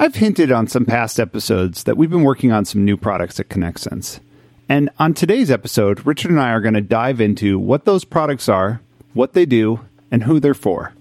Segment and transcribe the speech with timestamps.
[0.00, 3.48] I've hinted on some past episodes that we've been working on some new products at
[3.48, 4.20] ConnectSense.
[4.68, 8.48] And on today's episode, Richard and I are going to dive into what those products
[8.48, 8.80] are,
[9.12, 9.80] what they do,
[10.12, 10.94] and who they're for.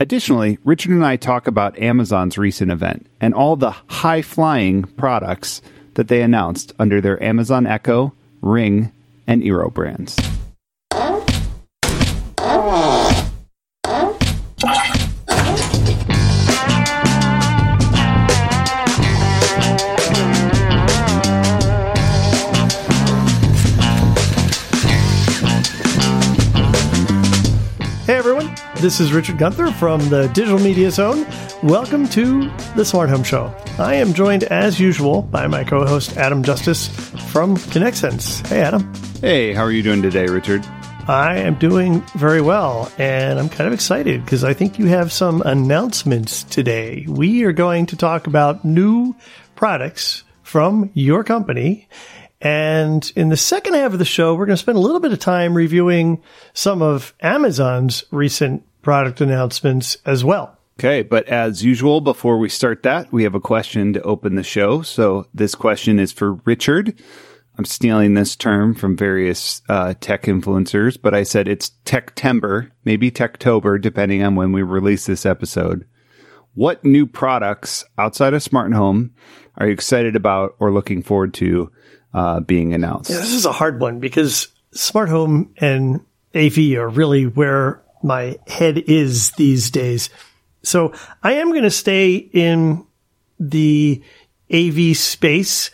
[0.00, 5.62] Additionally, Richard and I talk about Amazon's recent event and all the high flying products
[5.94, 8.12] that they announced under their Amazon Echo,
[8.42, 8.90] Ring,
[9.28, 10.16] and Eero brands.
[28.78, 31.26] This is Richard Gunther from the Digital Media Zone.
[31.62, 33.54] Welcome to the Smart Home Show.
[33.78, 36.88] I am joined as usual by my co-host Adam Justice
[37.32, 38.46] from ConnectSense.
[38.46, 38.92] Hey Adam.
[39.20, 40.64] Hey, how are you doing today, Richard?
[41.08, 45.12] I am doing very well, and I'm kind of excited because I think you have
[45.12, 47.06] some announcements today.
[47.08, 49.14] We are going to talk about new
[49.54, 51.88] products from your company.
[52.46, 55.10] And in the second half of the show, we're going to spend a little bit
[55.10, 60.56] of time reviewing some of Amazon's recent product announcements as well.
[60.78, 64.44] Okay, but as usual, before we start that, we have a question to open the
[64.44, 64.82] show.
[64.82, 67.02] So this question is for Richard.
[67.58, 73.10] I'm stealing this term from various uh, tech influencers, but I said it's Techtember, maybe
[73.10, 75.84] Techtober, depending on when we release this episode.
[76.54, 79.14] What new products outside of smart home
[79.56, 81.72] are you excited about or looking forward to
[82.14, 83.10] uh, being announced?
[83.10, 86.04] Yeah, this is a hard one because smart home and
[86.34, 90.10] AV are really where my head is these days.
[90.62, 90.92] So
[91.22, 92.86] I am going to stay in
[93.38, 94.02] the
[94.52, 95.70] AV space.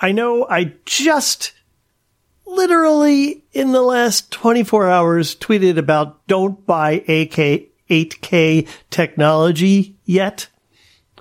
[0.00, 1.52] I know I just
[2.46, 10.48] literally in the last 24 hours tweeted about don't buy AK 8K technology yet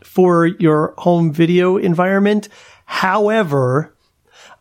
[0.04, 2.50] for your home video environment.
[2.88, 3.94] However,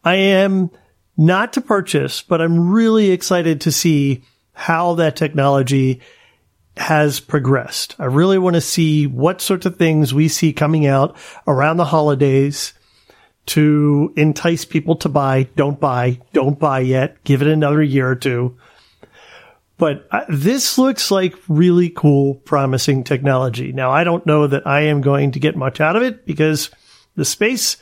[0.04, 0.70] I am
[1.16, 6.00] not to purchase, but I'm really excited to see how that technology
[6.76, 7.94] has progressed.
[7.98, 11.16] I really want to see what sorts of things we see coming out
[11.46, 12.74] around the holidays
[13.46, 15.44] to entice people to buy.
[15.56, 17.22] Don't buy, don't buy yet.
[17.24, 18.58] Give it another year or two.
[19.78, 23.72] But uh, this looks like really cool, promising technology.
[23.72, 26.70] Now, I don't know that I am going to get much out of it because
[27.14, 27.76] the space,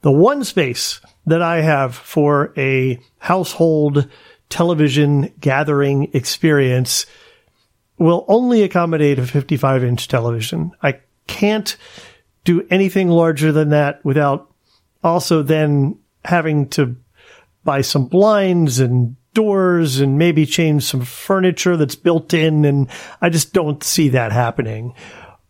[0.00, 4.08] the one space that I have for a household
[4.48, 7.06] television gathering experience
[7.98, 10.72] will only accommodate a 55 inch television.
[10.82, 11.76] I can't
[12.44, 14.50] do anything larger than that without
[15.02, 16.96] also then having to
[17.64, 22.64] buy some blinds and doors and maybe change some furniture that's built in.
[22.64, 22.88] And
[23.20, 24.94] I just don't see that happening.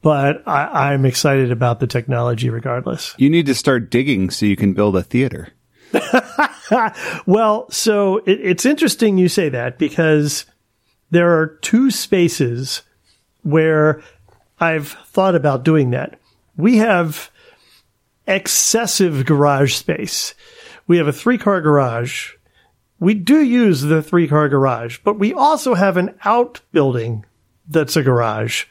[0.01, 3.15] But I, I'm excited about the technology regardless.
[3.19, 5.53] You need to start digging so you can build a theater.
[7.27, 10.47] well, so it, it's interesting you say that because
[11.11, 12.83] there are two spaces
[13.43, 14.03] where
[14.61, 16.19] I've thought about doing that.
[16.57, 17.31] We have
[18.27, 20.35] excessive garage space.
[20.87, 22.35] We have a three car garage.
[23.01, 27.25] We do use the three car garage, but we also have an outbuilding
[27.69, 28.65] that's a garage.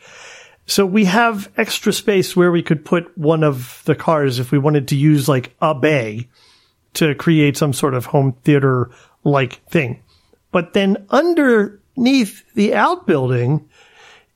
[0.67, 4.57] So we have extra space where we could put one of the cars if we
[4.57, 6.27] wanted to use like a bay
[6.95, 8.91] to create some sort of home theater
[9.23, 10.03] like thing.
[10.51, 13.69] But then underneath the outbuilding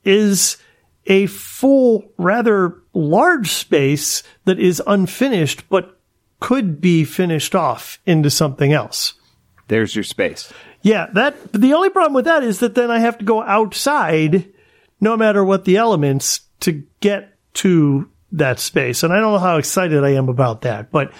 [0.05, 0.57] is
[1.05, 5.99] a full, rather large space that is unfinished, but
[6.39, 9.15] could be finished off into something else.
[9.67, 10.51] There's your space.
[10.81, 14.51] Yeah, that, the only problem with that is that then I have to go outside
[15.01, 19.03] no matter what the elements to get to that space.
[19.03, 21.11] And I don't know how excited I am about that, but,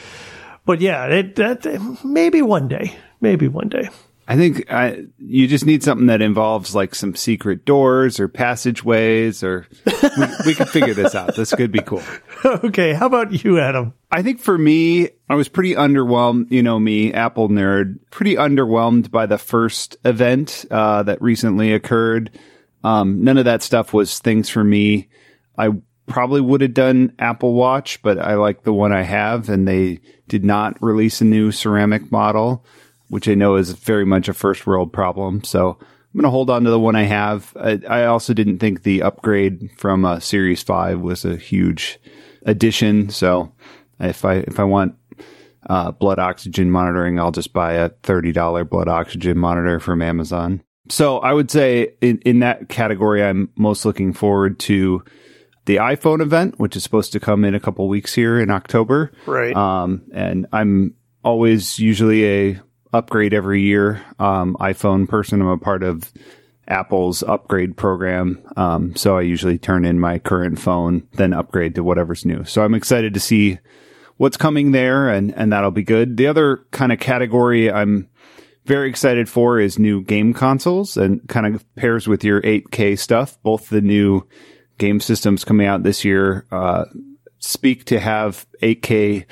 [0.66, 1.66] but yeah, it, that,
[2.06, 3.90] maybe one day, maybe one day.
[4.28, 9.44] I think I, you just need something that involves like some secret doors or passageways,
[9.44, 11.36] or we, we could figure this out.
[11.36, 12.04] This could be cool.
[12.46, 13.94] okay, how about you, Adam?
[14.10, 16.50] I think for me, I was pretty underwhelmed.
[16.50, 22.32] You know me, Apple nerd, pretty underwhelmed by the first event uh, that recently occurred.
[22.84, 25.10] Um, none of that stuff was things for me.
[25.58, 25.70] I
[26.08, 30.00] probably would have done Apple Watch, but I like the one I have, and they
[30.28, 32.66] did not release a new ceramic model,
[33.10, 35.44] which I know is very much a first world problem.
[35.44, 37.56] So I'm going to hold on to the one I have.
[37.60, 42.00] I, I also didn't think the upgrade from uh, Series Five was a huge
[42.46, 43.10] addition.
[43.10, 43.54] So
[44.00, 44.96] if I if I want
[45.70, 50.64] uh, blood oxygen monitoring, I'll just buy a thirty dollar blood oxygen monitor from Amazon.
[50.92, 55.04] So I would say in, in that category, I'm most looking forward to
[55.66, 59.12] the iPhone event, which is supposed to come in a couple weeks here in October.
[59.26, 59.56] Right.
[59.56, 62.62] Um, and I'm always usually a
[62.92, 65.42] upgrade every year um, iPhone person.
[65.42, 66.12] I'm a part of
[66.68, 68.42] Apple's upgrade program.
[68.58, 72.44] Um, so I usually turn in my current phone, then upgrade to whatever's new.
[72.44, 73.60] So I'm excited to see
[74.18, 76.18] what's coming there and, and that'll be good.
[76.18, 78.10] The other kind of category I'm
[78.66, 83.42] very excited for is new game consoles and kind of pairs with your 8K stuff.
[83.42, 84.28] Both the new
[84.78, 86.86] game systems coming out this year uh,
[87.40, 89.26] speak to have 8K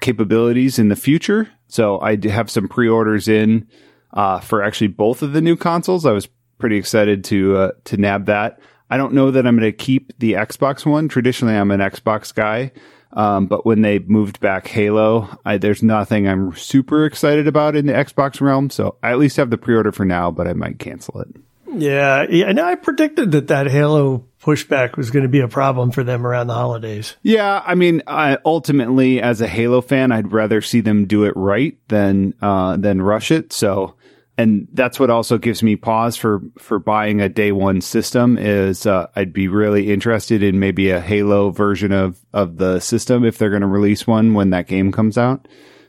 [0.00, 1.48] capabilities in the future.
[1.68, 3.68] So I have some pre-orders in
[4.12, 6.04] uh, for actually both of the new consoles.
[6.04, 6.28] I was
[6.58, 8.60] pretty excited to uh, to nab that.
[8.90, 11.08] I don't know that I'm going to keep the Xbox one.
[11.08, 12.72] Traditionally, I'm an Xbox guy.
[13.12, 17.86] Um, but when they moved back Halo, I, there's nothing I'm super excited about in
[17.86, 18.70] the Xbox realm.
[18.70, 21.28] So I at least have the pre-order for now, but I might cancel it.
[21.74, 22.46] Yeah, yeah.
[22.46, 26.26] And I predicted that that Halo pushback was going to be a problem for them
[26.26, 27.16] around the holidays.
[27.22, 31.34] Yeah, I mean, I, ultimately, as a Halo fan, I'd rather see them do it
[31.36, 33.52] right than uh, than rush it.
[33.52, 33.94] So,
[34.38, 38.38] and that's what also gives me pause for for buying a day one system.
[38.38, 43.24] Is uh, I'd be really interested in maybe a Halo version of of the system
[43.24, 45.48] if they're going to release one when that game comes out.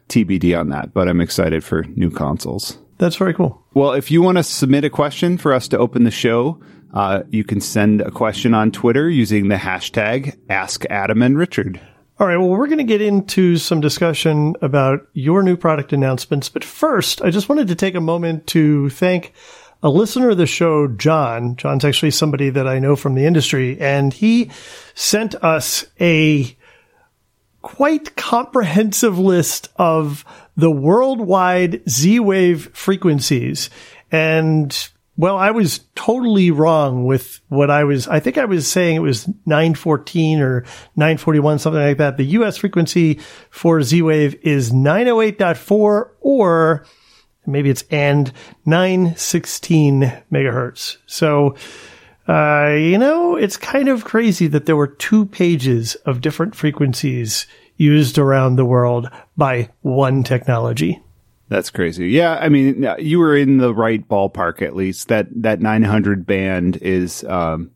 [0.10, 2.78] TBD on that, but I'm excited for new consoles.
[2.98, 3.64] That's very cool.
[3.74, 6.62] Well, if you want to submit a question for us to open the show,
[6.94, 11.82] uh, you can send a question on Twitter using the hashtag Ask Adam and Richard.
[12.20, 12.38] All right.
[12.38, 16.48] Well, we're going to get into some discussion about your new product announcements.
[16.48, 19.34] But first, I just wanted to take a moment to thank
[19.82, 21.56] a listener of the show, John.
[21.56, 24.52] John's actually somebody that I know from the industry, and he
[24.94, 26.56] sent us a
[27.64, 30.24] quite comprehensive list of
[30.56, 33.72] the worldwide Z wave frequencies.
[34.12, 38.08] And well, I was totally wrong with what I was.
[38.08, 40.62] I think I was saying it was 914 or
[40.96, 42.18] 941, something like that.
[42.18, 43.20] The US frequency
[43.52, 46.86] for Z wave is 908.4 or
[47.46, 48.32] maybe it's and
[48.66, 50.98] 916 megahertz.
[51.06, 51.56] So,
[52.28, 57.46] uh, you know, it's kind of crazy that there were two pages of different frequencies
[57.76, 61.04] used around the world by one technology.
[61.50, 62.10] That's crazy.
[62.10, 65.10] Yeah, I mean, you were in the right ballpark at least.
[65.10, 67.72] That that 900 band is, um,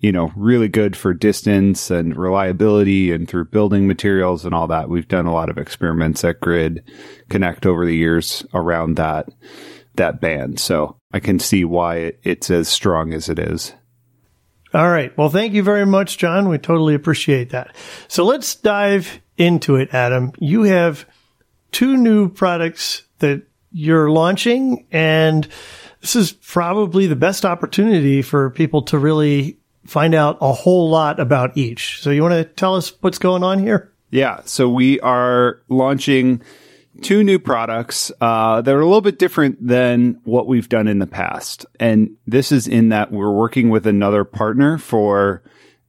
[0.00, 4.88] you know, really good for distance and reliability, and through building materials and all that.
[4.88, 6.90] We've done a lot of experiments at Grid
[7.30, 9.28] Connect over the years around that
[9.94, 13.72] that band, so I can see why it, it's as strong as it is.
[14.74, 15.16] All right.
[15.18, 16.48] Well, thank you very much, John.
[16.48, 17.76] We totally appreciate that.
[18.08, 20.32] So let's dive into it, Adam.
[20.38, 21.06] You have
[21.72, 23.42] two new products that
[23.72, 25.48] you're launching, and
[26.00, 31.18] this is probably the best opportunity for people to really find out a whole lot
[31.18, 32.00] about each.
[32.00, 33.92] So you want to tell us what's going on here?
[34.10, 34.40] Yeah.
[34.44, 36.42] So we are launching
[37.00, 38.12] two new products.
[38.20, 41.66] Uh, they're a little bit different than what we've done in the past.
[41.80, 45.42] And this is in that we're working with another partner for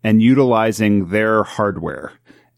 [0.03, 2.13] and utilizing their hardware.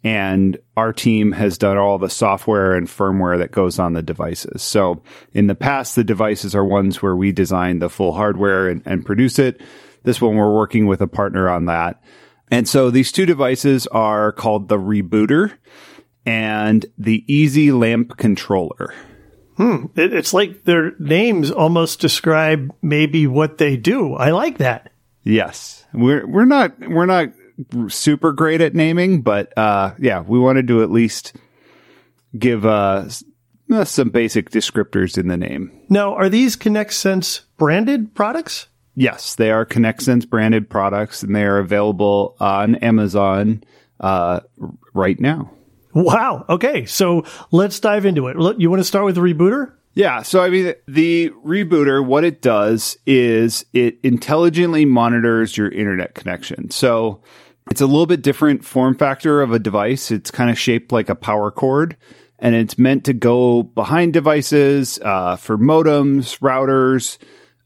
[0.06, 4.62] And our team has done all the software and firmware that goes on the devices.
[4.62, 5.02] So
[5.34, 9.04] in the past, the devices are ones where we design the full hardware and, and
[9.04, 9.62] produce it.
[10.04, 12.04] This one, we're working with a partner on that.
[12.52, 15.54] And so these two devices are called the rebooter
[16.24, 18.94] and the Easy Lamp Controller.
[19.58, 19.86] Hmm.
[19.96, 24.14] It, it's like their names almost describe maybe what they do.
[24.14, 24.92] I like that.
[25.24, 27.30] Yes, we're we're not we're not
[27.88, 31.34] super great at naming, but uh, yeah, we wanted to at least
[32.38, 33.08] give uh,
[33.84, 35.72] some basic descriptors in the name.
[35.90, 38.68] Now, are these ConnectSense branded products?
[38.96, 43.64] Yes, they are ConnectSense branded products, and they are available on Amazon
[44.00, 44.40] uh,
[44.94, 45.52] right now.
[45.94, 46.46] Wow.
[46.50, 46.86] Okay.
[46.86, 48.36] So let's dive into it.
[48.60, 49.72] You want to start with the rebooter?
[49.94, 50.24] Yeah.
[50.24, 56.70] So, I mean, the rebooter, what it does is it intelligently monitors your internet connection.
[56.70, 57.22] So
[57.70, 60.12] it's a little bit different form factor of a device.
[60.12, 61.98] It's kind of shaped like a power cord
[62.40, 67.18] and it's meant to go behind devices, uh, for modems, routers,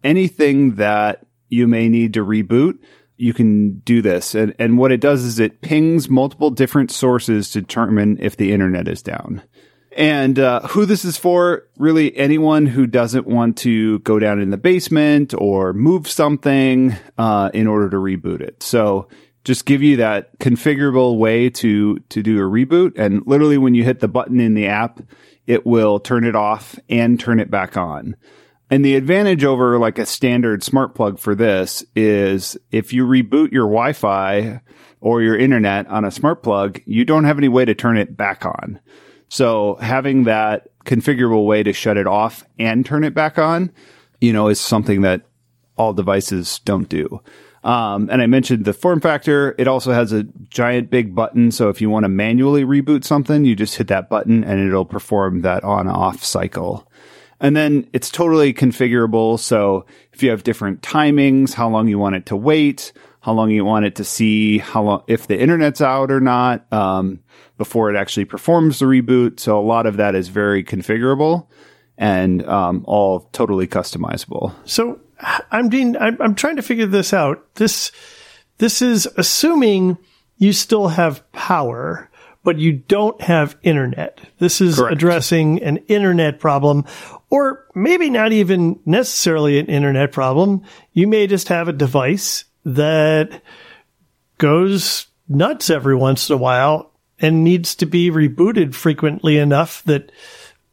[0.03, 2.77] anything that you may need to reboot.
[3.17, 4.33] you can do this.
[4.33, 8.53] And, and what it does is it pings multiple different sources to determine if the
[8.53, 9.43] internet is down.
[9.97, 14.51] And uh, who this is for, really anyone who doesn't want to go down in
[14.51, 18.63] the basement or move something uh, in order to reboot it.
[18.63, 19.09] So
[19.49, 22.99] just give you that configurable way to to do a reboot.
[22.99, 25.01] And literally, when you hit the button in the app,
[25.47, 28.15] it will turn it off and turn it back on.
[28.69, 33.51] And the advantage over like a standard smart plug for this is if you reboot
[33.51, 34.61] your Wi-Fi
[35.01, 38.15] or your internet on a smart plug, you don't have any way to turn it
[38.15, 38.79] back on.
[39.29, 43.71] So having that configurable way to shut it off and turn it back on,
[44.21, 45.23] you know, is something that
[45.75, 47.23] all devices don't do.
[47.63, 49.55] Um, and I mentioned the form factor.
[49.57, 51.51] It also has a giant big button.
[51.51, 54.85] So if you want to manually reboot something, you just hit that button and it'll
[54.85, 56.89] perform that on off cycle.
[57.41, 59.39] And then it's totally configurable.
[59.39, 63.49] So if you have different timings, how long you want it to wait, how long
[63.51, 67.19] you want it to see, how long, if the internet's out or not, um,
[67.57, 69.39] before it actually performs the reboot.
[69.39, 71.47] So a lot of that is very configurable
[71.97, 74.53] and, um, all totally customizable.
[74.65, 77.55] So I'm Dean, I'm, I'm trying to figure this out.
[77.55, 77.91] This,
[78.57, 79.97] this is assuming
[80.37, 82.09] you still have power
[82.43, 84.19] but you don't have internet.
[84.39, 84.93] This is Correct.
[84.93, 86.85] addressing an internet problem,
[87.29, 90.63] or maybe not even necessarily an internet problem.
[90.93, 93.41] You may just have a device that
[94.37, 100.11] goes nuts every once in a while and needs to be rebooted frequently enough that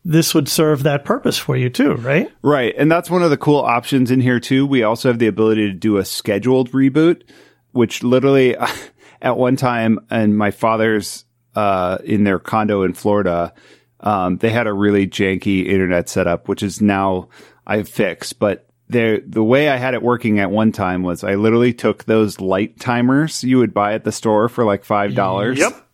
[0.08, 2.30] this would serve that purpose for you too, right?
[2.40, 2.72] Right.
[2.78, 4.64] And that's one of the cool options in here too.
[4.64, 7.22] We also have the ability to do a scheduled reboot,
[7.72, 8.56] which literally
[9.20, 11.24] at one time and my father's
[11.56, 13.52] uh, in their condo in Florida,
[13.98, 17.28] um, they had a really janky internet setup, which is now
[17.66, 18.38] I've fixed.
[18.38, 22.04] But the the way I had it working at one time was I literally took
[22.04, 25.58] those light timers you would buy at the store for like five dollars.
[25.58, 25.85] Yep.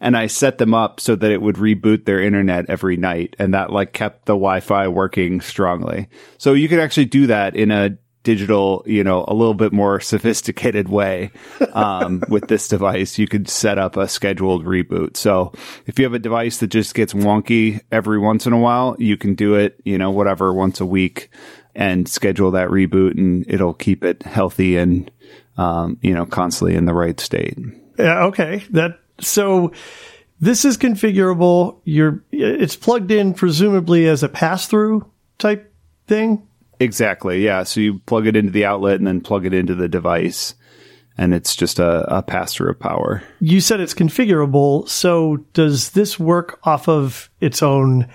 [0.00, 3.54] And I set them up so that it would reboot their internet every night, and
[3.54, 6.08] that like kept the Wi-Fi working strongly.
[6.38, 10.00] So you could actually do that in a digital, you know, a little bit more
[10.12, 11.30] sophisticated way.
[11.72, 15.16] Um, with this device, you could set up a scheduled reboot.
[15.16, 15.52] So
[15.86, 19.16] if you have a device that just gets wonky every once in a while, you
[19.16, 21.30] can do it, you know, whatever once a week
[21.76, 25.08] and schedule that reboot and it'll keep it healthy and,
[25.56, 27.56] um, you know, constantly in the right state.
[27.96, 28.24] Yeah.
[28.24, 28.64] Okay.
[28.70, 29.72] That, so
[30.40, 31.80] this is configurable.
[31.84, 35.72] You're, it's plugged in presumably as a pass through type
[36.06, 36.46] thing.
[36.78, 37.44] Exactly.
[37.44, 37.62] Yeah.
[37.62, 40.54] So you plug it into the outlet and then plug it into the device,
[41.16, 43.22] and it's just a, a pass through of power.
[43.40, 44.88] You said it's configurable.
[44.88, 48.08] So does this work off of its own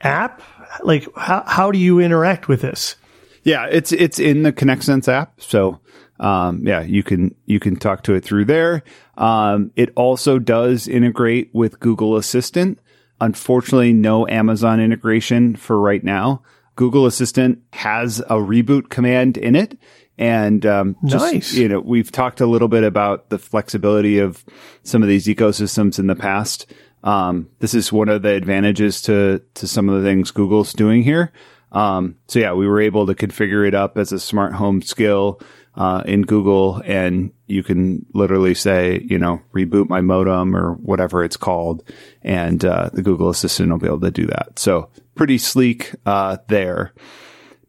[0.00, 0.42] app?
[0.82, 2.96] Like, how, how do you interact with this?
[3.42, 5.40] Yeah, it's it's in the ConnectSense app.
[5.40, 5.80] So
[6.20, 8.82] um, yeah, you can you can talk to it through there.
[9.16, 12.78] Um, it also does integrate with Google Assistant.
[13.20, 16.42] Unfortunately, no Amazon integration for right now.
[16.76, 19.78] Google Assistant has a reboot command in it.
[20.16, 21.54] And um, just, nice.
[21.54, 24.44] you know, we've talked a little bit about the flexibility of
[24.84, 26.72] some of these ecosystems in the past.
[27.02, 31.02] Um, this is one of the advantages to to some of the things Google's doing
[31.02, 31.32] here.
[31.72, 35.40] Um, so yeah, we were able to configure it up as a smart home skill
[35.76, 41.24] uh, in Google, and you can literally say, you know, reboot my modem or whatever
[41.24, 41.82] it's called,
[42.22, 44.58] and uh, the Google Assistant will be able to do that.
[44.58, 46.92] So pretty sleek uh, there.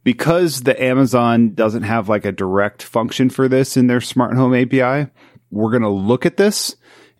[0.03, 4.53] Because the Amazon doesn't have like a direct function for this in their smart home
[4.53, 5.09] API,
[5.49, 6.75] we're going to look at this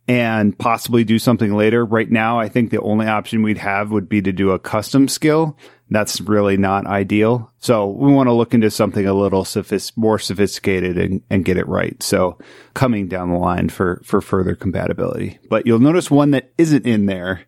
[0.08, 1.84] and possibly do something later.
[1.84, 5.08] Right now, I think the only option we'd have would be to do a custom
[5.08, 5.58] skill.
[5.90, 7.52] That's really not ideal.
[7.60, 11.58] So we want to look into something a little sophist- more sophisticated and, and get
[11.58, 12.02] it right.
[12.02, 12.40] So
[12.74, 15.38] coming down the line for, for further compatibility.
[15.50, 17.46] But you'll notice one that isn't in there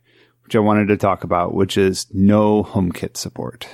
[0.48, 3.68] which I wanted to talk about, which is no HomeKit support.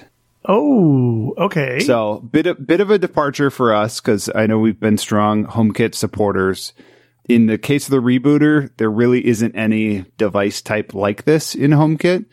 [0.44, 1.80] Oh, okay.
[1.82, 5.46] So bit of, bit of a departure for us because I know we've been strong
[5.46, 6.74] HomeKit supporters.
[7.30, 11.70] In the case of the rebooter, there really isn't any device type like this in
[11.70, 12.26] HomeKit,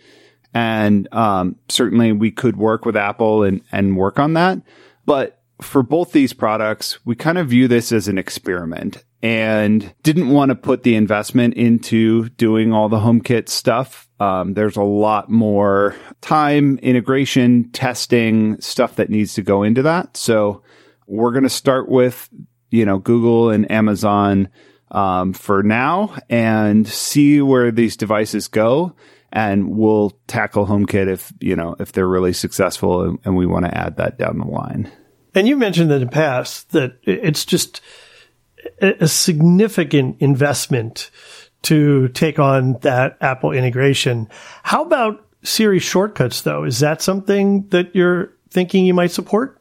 [0.54, 4.60] and um, certainly we could work with Apple and and work on that.
[5.04, 10.30] But for both these products, we kind of view this as an experiment and didn't
[10.30, 15.30] want to put the investment into doing all the HomeKit stuff um, there's a lot
[15.30, 20.16] more time, integration, testing, stuff that needs to go into that.
[20.16, 20.62] So
[21.06, 22.28] we're going to start with,
[22.70, 24.50] you know, Google and Amazon
[24.90, 28.94] um, for now and see where these devices go.
[29.32, 33.64] And we'll tackle HomeKit if, you know, if they're really successful and, and we want
[33.64, 34.90] to add that down the line.
[35.34, 37.80] And you mentioned in the past that it's just,
[38.80, 41.10] a, a significant investment
[41.62, 44.28] to take on that Apple integration.
[44.62, 46.64] How about Siri shortcuts though?
[46.64, 49.58] Is that something that you're thinking you might support?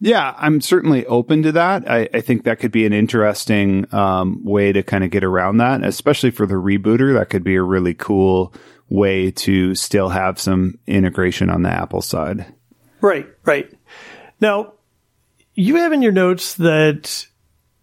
[0.00, 1.88] Yeah, I'm certainly open to that.
[1.88, 5.58] I, I think that could be an interesting um, way to kind of get around
[5.58, 7.14] that, especially for the rebooter.
[7.14, 8.52] That could be a really cool
[8.92, 12.46] way to still have some integration on the Apple side.
[13.00, 13.72] Right, right.
[14.40, 14.74] Now,
[15.54, 17.26] you have in your notes that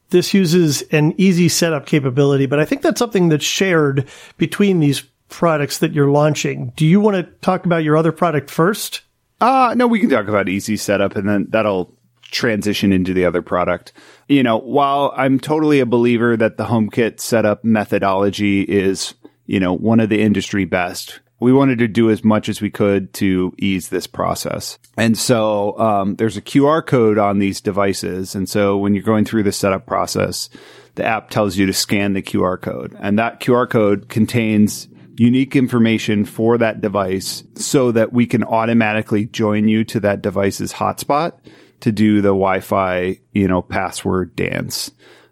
[0.09, 5.01] this uses an easy setup capability, but I think that's something that's shared between these
[5.29, 6.73] products that you're launching.
[6.75, 9.01] Do you want to talk about your other product first?
[9.41, 11.93] Uh, no, we can talk about easy setup and then that'll
[12.31, 13.93] transition into the other product.
[14.27, 19.13] You know, while I'm totally a believer that the HomeKit setup methodology is,
[19.49, 22.69] you know, one of the industry best, we wanted to do as much as we
[22.69, 24.77] could to ease this process.
[24.95, 28.35] And so um, there's a QR code on these devices.
[28.35, 30.51] And so when you're going through the setup process,
[30.93, 32.95] the app tells you to scan the QR code.
[32.99, 34.87] And that QR code contains
[35.17, 40.73] unique information for that device so that we can automatically join you to that device's
[40.73, 41.33] hotspot
[41.79, 44.91] to do the Wi-Fi, you know, password dance.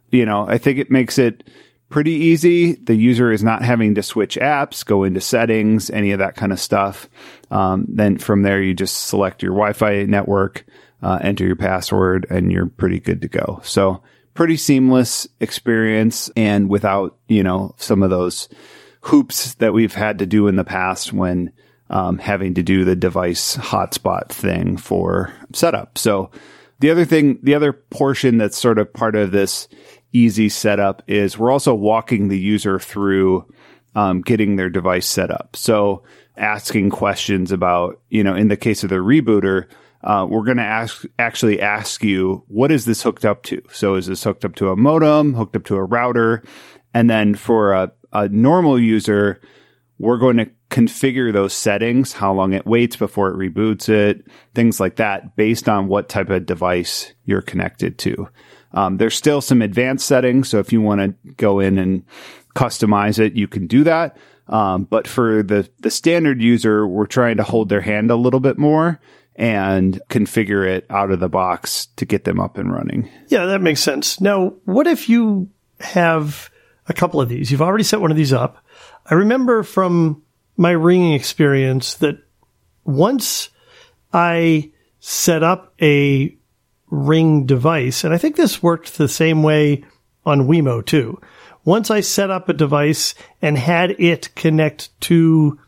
[0.10, 1.48] You know, I think it makes it
[1.89, 2.74] pretty easy.
[2.74, 6.51] The user is not having to switch apps, go into settings, any of that kind
[6.51, 7.10] of stuff.
[7.50, 10.65] Um, then from there, you just select your Wi-Fi network,
[11.01, 13.62] uh, enter your password, and you're pretty good to go.
[13.63, 14.01] So
[14.34, 18.50] pretty seamless experience and without, you know, some of those
[19.01, 21.51] hoops that we've had to do in the past when
[21.89, 25.98] um, having to do the device hotspot thing for setup.
[25.98, 26.29] So
[26.79, 29.67] the other thing, the other portion that's sort of part of this
[30.14, 33.52] easy setup is we're also walking the user through
[33.96, 35.56] um, getting their device set up.
[35.56, 36.04] So
[36.38, 39.68] asking questions about, you know, in the case of the rebooter,
[40.04, 43.62] uh, we're going to ask actually ask you what is this hooked up to.
[43.72, 46.44] So is this hooked up to a modem, hooked up to a router,
[46.94, 49.42] and then for a, a normal user,
[49.98, 54.80] we're going to configure those settings, how long it waits before it reboots it, things
[54.80, 58.29] like that, based on what type of device you're connected to.
[58.74, 62.03] Um, there's still some advanced settings, so if you want to go in and
[62.56, 64.18] customize it, you can do that.
[64.48, 68.40] Um, but for the the standard user, we're trying to hold their hand a little
[68.40, 69.00] bit more
[69.36, 73.10] and configure it out of the box to get them up and running.
[73.27, 74.20] Yeah, that makes sense.
[74.20, 75.50] Now, what if you
[75.80, 76.50] have
[76.88, 77.51] a couple of these?
[77.51, 78.66] You've already set one of these up.
[79.06, 80.24] I remember from
[80.56, 82.18] my ringing experience that
[82.84, 83.50] once
[84.12, 86.36] I set up a
[86.90, 89.84] ring device, and I think this worked the same way
[90.26, 91.20] on Wemo too.
[91.66, 95.60] Once I set up a device and had it connect to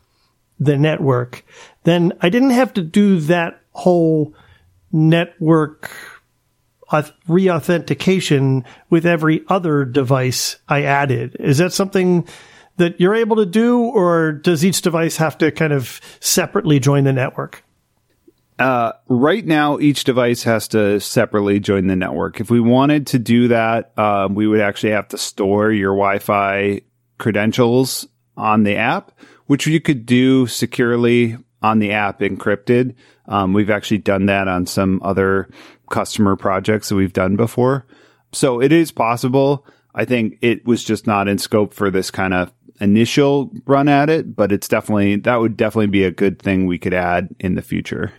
[0.58, 1.44] the network,
[1.84, 4.34] then I didn't have to do that whole
[4.92, 5.90] network
[6.90, 11.36] reauthentication with every other device I added.
[11.38, 12.26] Is that something
[12.78, 17.04] that you're able to do, or does each device have to kind of separately join
[17.04, 17.62] the network?
[18.60, 22.40] Uh, right now, each device has to separately join the network.
[22.40, 26.82] If we wanted to do that, um, we would actually have to store your Wi-Fi
[27.16, 29.12] credentials on the app,
[29.46, 32.96] which you could do securely on the app encrypted.
[33.24, 35.48] Um, we've actually done that on some other
[35.88, 37.86] customer projects that we've done before.
[38.32, 39.66] So it is possible.
[39.94, 44.10] I think it was just not in scope for this kind of initial run at
[44.10, 47.54] it, but it's definitely, that would definitely be a good thing we could add in
[47.54, 48.12] the future.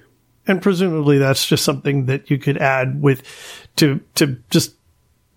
[0.48, 3.24] And presumably that's just something that you could add with
[3.78, 4.74] to, to just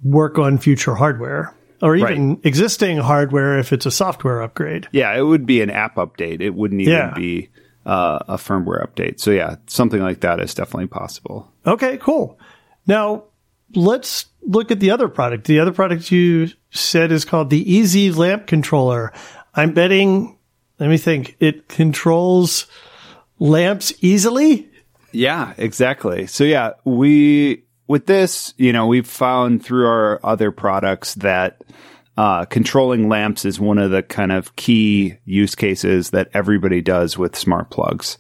[0.03, 2.41] work on future hardware or even right.
[2.45, 4.89] existing hardware if it's a software upgrade.
[4.93, 6.41] Yeah, it would be an app update.
[6.41, 7.15] It wouldn't even yeah.
[7.15, 7.51] be
[7.85, 9.21] uh, a firmware update.
[9.21, 11.53] So yeah, something like that is definitely possible.
[11.67, 12.39] Okay, cool.
[12.87, 13.25] Now
[13.75, 15.47] let's look at the other product.
[15.47, 19.13] The other product you said is called the Easy Lamp Controller.
[19.55, 20.39] I'm betting,
[20.79, 22.67] let me think, it controls
[23.39, 24.71] lamps easily?
[25.15, 26.27] Yeah, exactly.
[26.27, 31.63] So yeah, we, with this, you know, we've found through our other products that
[32.17, 37.17] uh, controlling lamps is one of the kind of key use cases that everybody does
[37.17, 38.19] with smart plugs.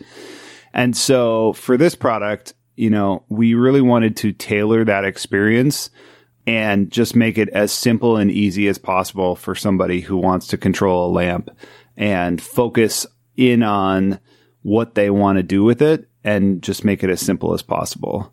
[0.72, 5.90] And so for this product, you know, we really wanted to tailor that experience
[6.46, 10.58] and just make it as simple and easy as possible for somebody who wants to
[10.58, 11.50] control a lamp
[11.96, 14.20] and focus in on
[14.62, 18.32] what they want to do with it and just make it as simple as possible.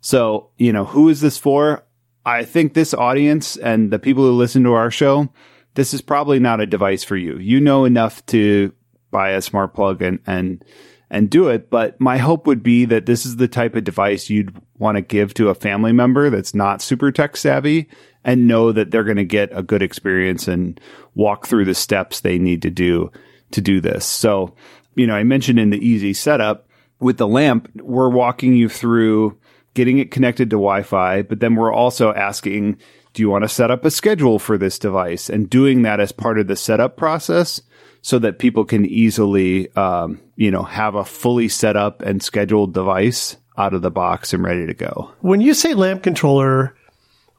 [0.00, 1.84] So, you know, who is this for?
[2.24, 5.32] I think this audience and the people who listen to our show,
[5.74, 7.36] this is probably not a device for you.
[7.38, 8.72] You know enough to
[9.10, 10.64] buy a smart plug and, and,
[11.10, 11.68] and do it.
[11.68, 15.02] But my hope would be that this is the type of device you'd want to
[15.02, 17.88] give to a family member that's not super tech savvy
[18.24, 20.80] and know that they're going to get a good experience and
[21.14, 23.10] walk through the steps they need to do
[23.50, 24.06] to do this.
[24.06, 24.54] So,
[24.94, 26.68] you know, I mentioned in the easy setup
[27.02, 29.38] with the lamp, we're walking you through
[29.74, 32.78] getting it connected to Wi-Fi, but then we're also asking,
[33.12, 36.12] do you want to set up a schedule for this device and doing that as
[36.12, 37.60] part of the setup process
[38.02, 42.74] so that people can easily, um, you know, have a fully set up and scheduled
[42.74, 45.10] device out of the box and ready to go.
[45.20, 46.74] When you say lamp controller,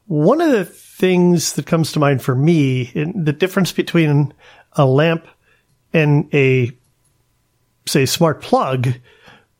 [0.06, 4.32] one of the things that comes to mind for me, the difference between
[4.72, 5.26] a lamp
[5.92, 6.70] and a,
[7.86, 8.88] say, smart plug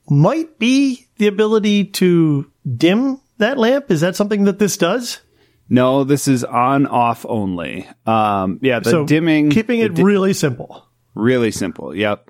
[0.09, 3.91] might be the ability to dim that lamp.
[3.91, 5.21] Is that something that this does?
[5.69, 7.89] No, this is on off only.
[8.07, 9.51] Um, yeah, the so dimming.
[9.51, 10.87] Keeping it di- really simple.
[11.15, 11.95] Really simple.
[11.95, 12.29] Yep.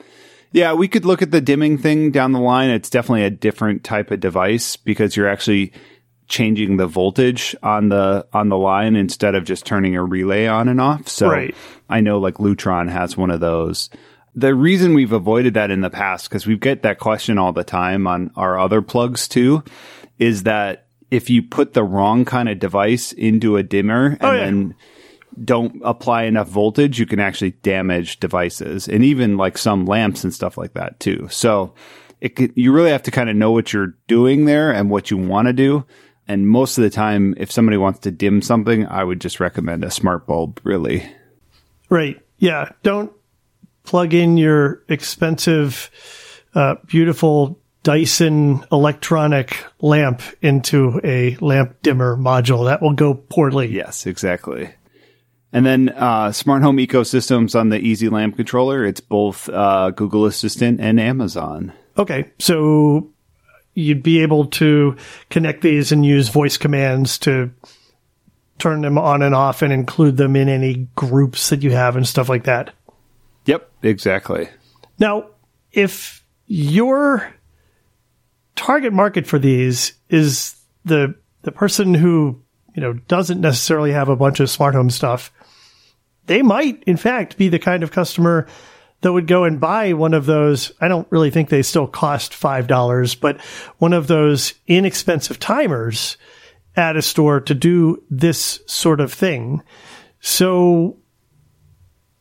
[0.53, 2.71] Yeah, we could look at the dimming thing down the line.
[2.71, 5.73] It's definitely a different type of device because you're actually
[6.29, 10.69] changing the voltage on the on the line instead of just turning a relay on
[10.69, 11.09] and off.
[11.09, 11.55] So right.
[11.89, 13.91] I know like Lutron has one of those.
[14.35, 17.65] The reason we've avoided that in the past because we get that question all the
[17.65, 19.63] time on our other plugs too
[20.19, 24.31] is that if you put the wrong kind of device into a dimmer oh, and
[24.31, 24.45] Oh, yeah.
[24.45, 24.75] then
[25.45, 30.35] don't apply enough voltage, you can actually damage devices and even like some lamps and
[30.35, 31.29] stuff like that too.
[31.31, 31.75] So
[32.21, 35.11] it could, you really have to kind of know what you're doing there and what
[35.11, 35.85] you want to do.
[36.27, 39.85] And most of the time, if somebody wants to dim something, I would just recommend
[39.85, 41.05] a smart bulb, really.
[41.91, 42.21] Right.
[42.39, 42.71] Yeah.
[42.83, 43.13] Don't
[43.85, 45.91] plug in your expensive,
[46.55, 52.65] uh, beautiful Dyson electronic lamp into a lamp dimmer module.
[52.65, 53.69] That will go poorly.
[53.69, 54.71] Yes, exactly.
[55.53, 58.85] And then uh, smart home ecosystems on the Easy Lamp controller.
[58.85, 61.73] It's both uh, Google Assistant and Amazon.
[61.97, 62.33] Okay.
[62.41, 63.13] So
[63.75, 64.97] you'd be able to
[65.31, 67.53] connect these and use voice commands to
[68.59, 72.09] turn them on and off and include them in any groups that you have and
[72.09, 72.73] stuff like that.
[73.47, 74.49] Yep, exactly.
[74.99, 75.31] Now,
[75.73, 77.35] if your
[78.57, 82.43] target market for these is the the person who
[82.75, 85.33] you know doesn't necessarily have a bunch of smart home stuff,
[86.27, 88.47] they might in fact be the kind of customer
[89.01, 90.73] that would go and buy one of those.
[90.81, 93.41] I don't really think they still cost five dollars, but
[93.79, 96.17] one of those inexpensive timers
[96.77, 99.63] at a store to do this sort of thing.
[100.21, 100.99] So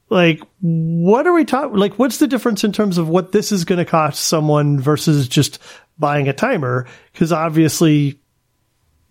[0.09, 3.65] like what are we talking like what's the difference in terms of what this is
[3.65, 5.59] going to cost someone versus just
[5.97, 8.19] buying a timer because obviously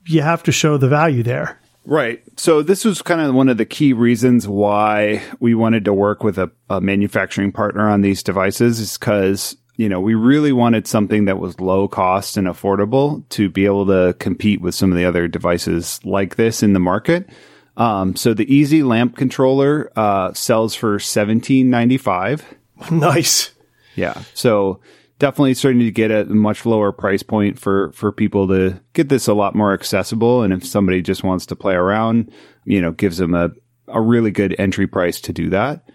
[0.07, 2.22] you have to show the value there Right.
[2.37, 6.22] So this was kind of one of the key reasons why we wanted to work
[6.22, 10.87] with a, a manufacturing partner on these devices is because, you know, we really wanted
[10.87, 14.96] something that was low cost and affordable to be able to compete with some of
[14.96, 17.28] the other devices like this in the market.
[17.76, 22.44] Um, so the Easy Lamp Controller uh, sells for seventeen ninety five.
[22.90, 23.52] nice
[23.94, 24.22] Yeah.
[24.35, 24.80] So
[25.18, 29.28] definitely starting to get a much lower price point for, for people to get this
[29.28, 30.42] a lot more accessible.
[30.42, 32.32] And if somebody just wants to play around,
[32.64, 33.50] you know, gives them a,
[33.88, 35.88] a really good entry price to do that.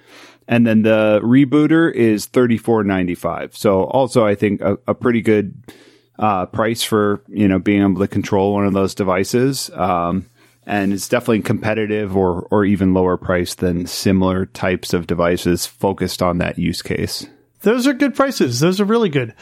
[0.47, 3.55] And then the rebooter is thirty four ninety five.
[3.57, 5.53] So also I think a, a pretty good
[6.17, 9.69] uh, price for you know being able to control one of those devices.
[9.71, 10.25] Um,
[10.67, 16.21] and it's definitely competitive or or even lower price than similar types of devices focused
[16.21, 17.25] on that use case.
[17.61, 19.33] those are good prices those are really good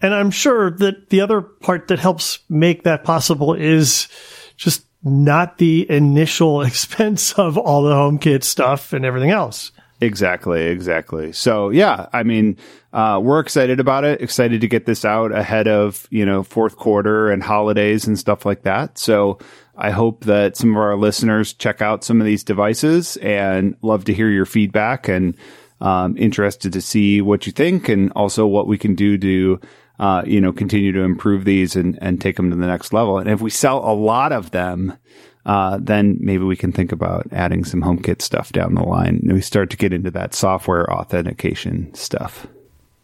[0.00, 4.08] and i'm sure that the other part that helps make that possible is
[4.56, 11.32] just not the initial expense of all the HomeKit stuff and everything else Exactly, exactly.
[11.32, 12.56] So yeah, I mean,
[12.92, 14.22] uh, we're excited about it.
[14.22, 18.46] Excited to get this out ahead of you know fourth quarter and holidays and stuff
[18.46, 18.96] like that.
[18.96, 19.38] So
[19.80, 24.04] I hope that some of our listeners check out some of these devices and love
[24.04, 25.34] to hear your feedback and
[25.80, 29.60] um, interested to see what you think and also what we can do to
[29.98, 33.18] uh, you know continue to improve these and and take them to the next level.
[33.18, 34.98] And if we sell a lot of them
[35.46, 39.20] uh, then maybe we can think about adding some HomeKit stuff down the line.
[39.22, 42.46] And we start to get into that software authentication stuff.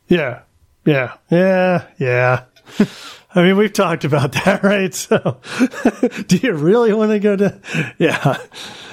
[0.08, 0.42] Yeah.
[0.84, 1.14] Yeah.
[1.30, 1.86] Yeah.
[1.98, 2.44] Yeah.
[3.34, 4.94] I mean, we've talked about that, right?
[4.94, 5.40] So
[6.26, 7.60] do you really want to go to,
[7.98, 8.38] yeah.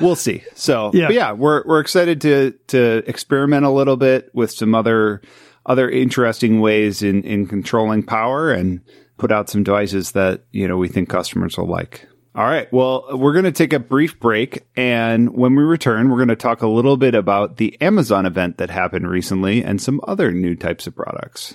[0.01, 0.43] We'll see.
[0.53, 1.07] So, Yeah.
[1.07, 5.21] but yeah, we're we're excited to to experiment a little bit with some other
[5.65, 8.81] other interesting ways in in controlling power and
[9.17, 12.07] put out some devices that you know we think customers will like.
[12.36, 12.67] All right.
[12.73, 14.63] Well, we're going to take a brief break.
[14.75, 18.57] And when we return, we're going to talk a little bit about the Amazon event
[18.57, 21.53] that happened recently and some other new types of products.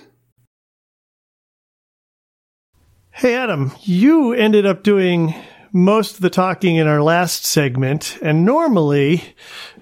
[3.19, 5.35] Hey, Adam, you ended up doing
[5.73, 9.35] most of the talking in our last segment, and normally,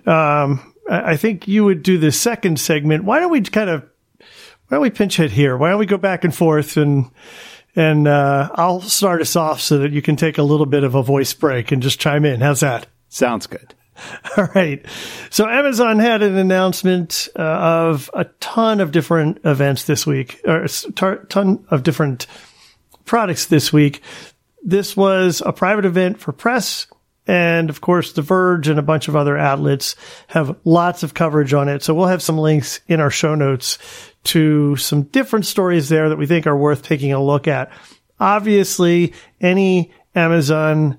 [0.07, 3.03] um, I think you would do the second segment.
[3.03, 3.83] Why don't we kind of,
[4.17, 5.55] why don't we pinch hit here?
[5.55, 7.11] Why don't we go back and forth and,
[7.75, 10.95] and, uh, I'll start us off so that you can take a little bit of
[10.95, 12.41] a voice break and just chime in.
[12.41, 12.87] How's that?
[13.07, 13.75] Sounds good.
[14.37, 14.83] All right.
[15.29, 20.63] So Amazon had an announcement uh, of a ton of different events this week, or
[20.63, 20.69] a
[21.29, 22.25] ton of different
[23.07, 24.01] products this week.
[24.63, 26.85] This was a private event for press.
[27.25, 29.95] And of course, The Verge and a bunch of other outlets
[30.27, 31.83] have lots of coverage on it.
[31.83, 33.77] So we'll have some links in our show notes
[34.25, 37.71] to some different stories there that we think are worth taking a look at.
[38.19, 40.97] Obviously, any Amazon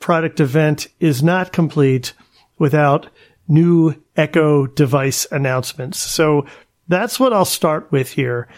[0.00, 2.12] product event is not complete
[2.58, 3.08] without
[3.46, 5.98] new Echo device announcements.
[5.98, 6.46] So
[6.88, 8.48] that's what I'll start with here.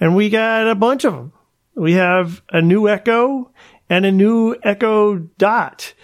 [0.00, 1.32] And we got a bunch of them.
[1.80, 3.52] We have a new Echo
[3.88, 5.94] and a new Echo Dot.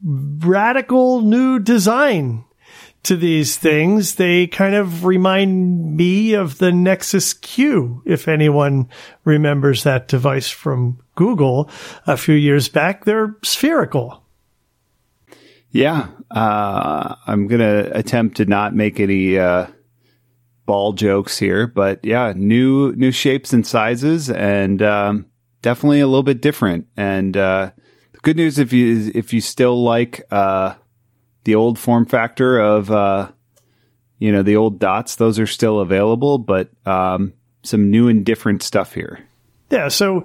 [0.00, 2.44] Radical new design
[3.02, 4.14] to these things.
[4.14, 8.88] They kind of remind me of the Nexus Q, if anyone
[9.24, 11.68] remembers that device from Google
[12.06, 13.04] a few years back.
[13.04, 14.22] They're spherical.
[15.72, 19.66] Yeah, uh, I'm gonna attempt to not make any uh,
[20.66, 25.26] ball jokes here, but yeah, new new shapes and sizes, and um,
[25.62, 26.86] definitely a little bit different.
[26.96, 27.70] And uh,
[28.12, 30.74] the good news, if you if you still like uh,
[31.44, 33.30] the old form factor of uh,
[34.18, 38.62] you know the old dots, those are still available, but um, some new and different
[38.62, 39.26] stuff here.
[39.70, 40.24] Yeah, so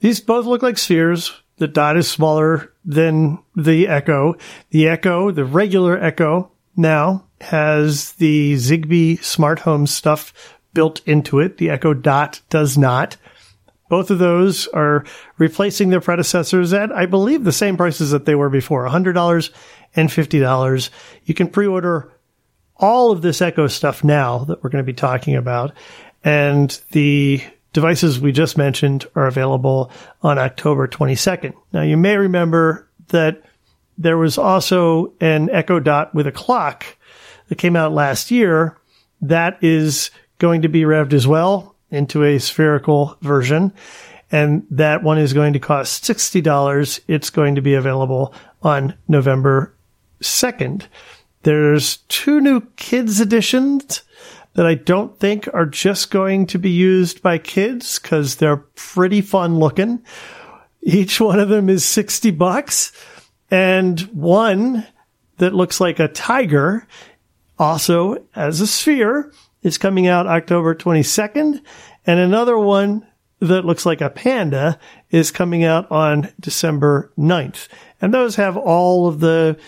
[0.00, 1.32] these both look like spheres.
[1.56, 4.36] The dot is smaller than the Echo.
[4.70, 10.32] The Echo, the regular Echo, now has the Zigbee smart home stuff
[10.74, 11.58] built into it.
[11.58, 13.16] The Echo Dot does not.
[13.88, 15.04] Both of those are
[15.38, 19.50] replacing their predecessors at, I believe, the same prices that they were before $100
[19.96, 20.90] and $50.
[21.24, 22.12] You can pre order
[22.76, 25.72] all of this Echo stuff now that we're going to be talking about.
[26.22, 29.90] And the devices we just mentioned are available
[30.22, 31.54] on October 22nd.
[31.72, 33.42] Now, you may remember that
[33.96, 36.84] there was also an Echo Dot with a clock
[37.48, 38.76] that came out last year.
[39.20, 43.72] That is going to be revved as well into a spherical version.
[44.30, 47.00] And that one is going to cost $60.
[47.08, 49.74] It's going to be available on November
[50.20, 50.86] 2nd.
[51.42, 54.02] There's two new kids editions
[54.54, 59.20] that I don't think are just going to be used by kids because they're pretty
[59.20, 60.02] fun looking.
[60.82, 62.92] Each one of them is 60 bucks
[63.50, 64.86] and one
[65.38, 66.86] that looks like a tiger
[67.58, 71.60] also as a sphere is coming out October 22nd
[72.06, 73.06] and another one
[73.40, 74.78] that looks like a panda
[75.10, 77.68] is coming out on December 9th.
[78.00, 79.58] And those have all of the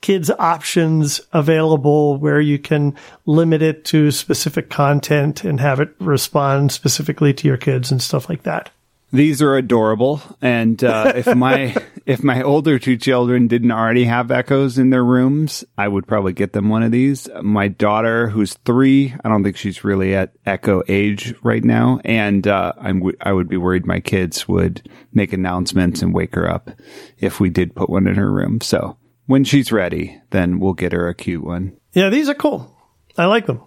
[0.00, 6.72] kids options available where you can limit it to specific content and have it respond
[6.72, 8.70] specifically to your kids and stuff like that.
[9.12, 11.74] These are adorable, and uh, if my
[12.06, 16.32] if my older two children didn't already have echoes in their rooms, I would probably
[16.32, 17.28] get them one of these.
[17.42, 22.46] My daughter, who's three, I don't think she's really at echo age right now, and
[22.46, 26.48] uh, I'm w- I would be worried my kids would make announcements and wake her
[26.48, 26.70] up
[27.18, 28.60] if we did put one in her room.
[28.60, 28.96] So
[29.26, 31.76] when she's ready, then we'll get her a cute one.
[31.92, 32.76] Yeah, these are cool.
[33.18, 33.60] I like them.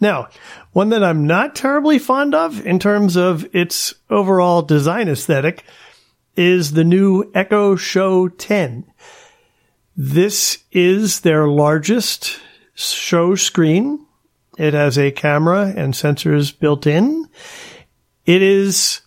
[0.00, 0.28] Now,
[0.72, 5.64] one that I'm not terribly fond of in terms of its overall design aesthetic
[6.36, 8.84] is the new Echo Show 10.
[9.96, 12.38] This is their largest
[12.74, 14.06] show screen.
[14.56, 17.28] It has a camera and sensors built in.
[18.24, 19.00] It is,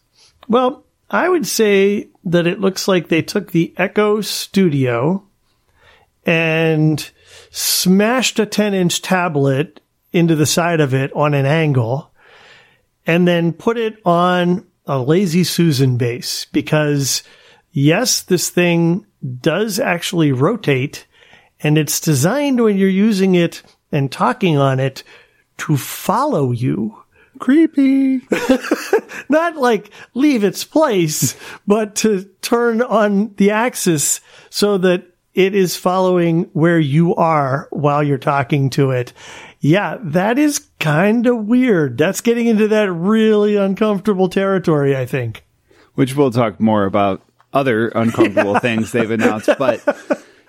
[0.50, 5.26] well, I would say that it looks like they took the Echo Studio
[6.26, 7.10] and
[7.50, 9.80] smashed a 10 inch tablet
[10.12, 12.12] into the side of it on an angle
[13.06, 17.24] and then put it on a lazy Susan base because
[17.72, 19.06] yes, this thing
[19.40, 21.06] does actually rotate
[21.62, 25.04] and it's designed when you're using it and talking on it
[25.58, 26.98] to follow you.
[27.40, 28.22] Creepy.
[29.30, 35.76] Not like leave its place, but to turn on the axis so that it is
[35.76, 39.14] following where you are while you're talking to it.
[39.60, 41.98] Yeah, that is kind of weird.
[41.98, 45.46] That's getting into that really uncomfortable territory, I think.
[45.94, 47.22] Which we'll talk more about
[47.54, 49.50] other uncomfortable things they've announced.
[49.60, 49.84] But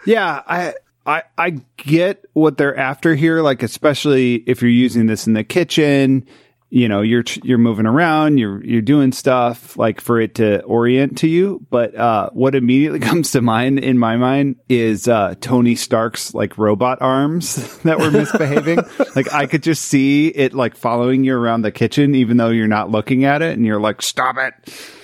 [0.06, 3.42] yeah, I, I, I get what they're after here.
[3.42, 6.26] Like, especially if you're using this in the kitchen,
[6.72, 11.18] you know you're you're moving around you're you're doing stuff like for it to orient
[11.18, 11.60] to you.
[11.68, 16.56] But uh, what immediately comes to mind in my mind is uh, tony stark's like
[16.56, 18.78] robot arms that were misbehaving.
[19.14, 22.66] Like i could just see it like following you around the kitchen even though you're
[22.66, 24.54] not looking at it and you're like stop it!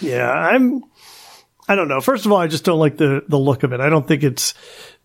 [0.01, 0.83] Yeah i'm
[1.69, 2.01] i don't know.
[2.01, 3.81] First of all i just don't like the the look of it.
[3.81, 4.55] I don't think it's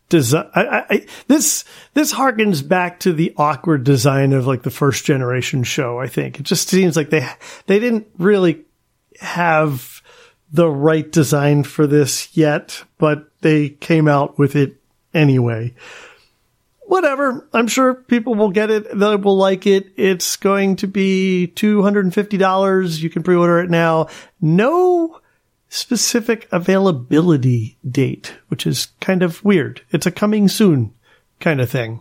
[0.10, 0.50] design.
[0.54, 5.64] I, I, this this harkens back to the awkward design of like the first generation
[5.64, 6.00] show.
[6.00, 7.28] I think it just seems like they
[7.68, 8.64] they didn't really
[9.20, 10.02] have
[10.52, 14.78] the right design for this yet, but they came out with it
[15.14, 15.74] anyway.
[16.86, 17.48] Whatever.
[17.54, 18.88] I'm sure people will get it.
[18.98, 19.94] They will like it.
[19.96, 23.02] It's going to be $250.
[23.02, 24.08] You can pre-order it now.
[24.42, 25.20] No
[25.74, 29.82] specific availability date, which is kind of weird.
[29.90, 30.94] It's a coming soon
[31.40, 32.00] kind of thing.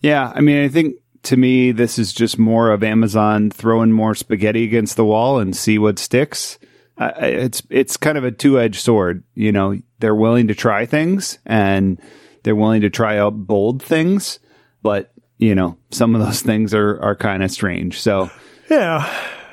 [0.00, 0.32] Yeah.
[0.34, 4.64] I mean, I think to me, this is just more of Amazon throwing more spaghetti
[4.64, 6.58] against the wall and see what sticks.
[6.98, 9.22] Uh, it's it's kind of a two edged sword.
[9.36, 12.00] You know, they're willing to try things and
[12.42, 14.40] they're willing to try out bold things,
[14.82, 18.00] but you know, some of those things are are kind of strange.
[18.00, 18.30] So
[18.68, 19.08] yeah,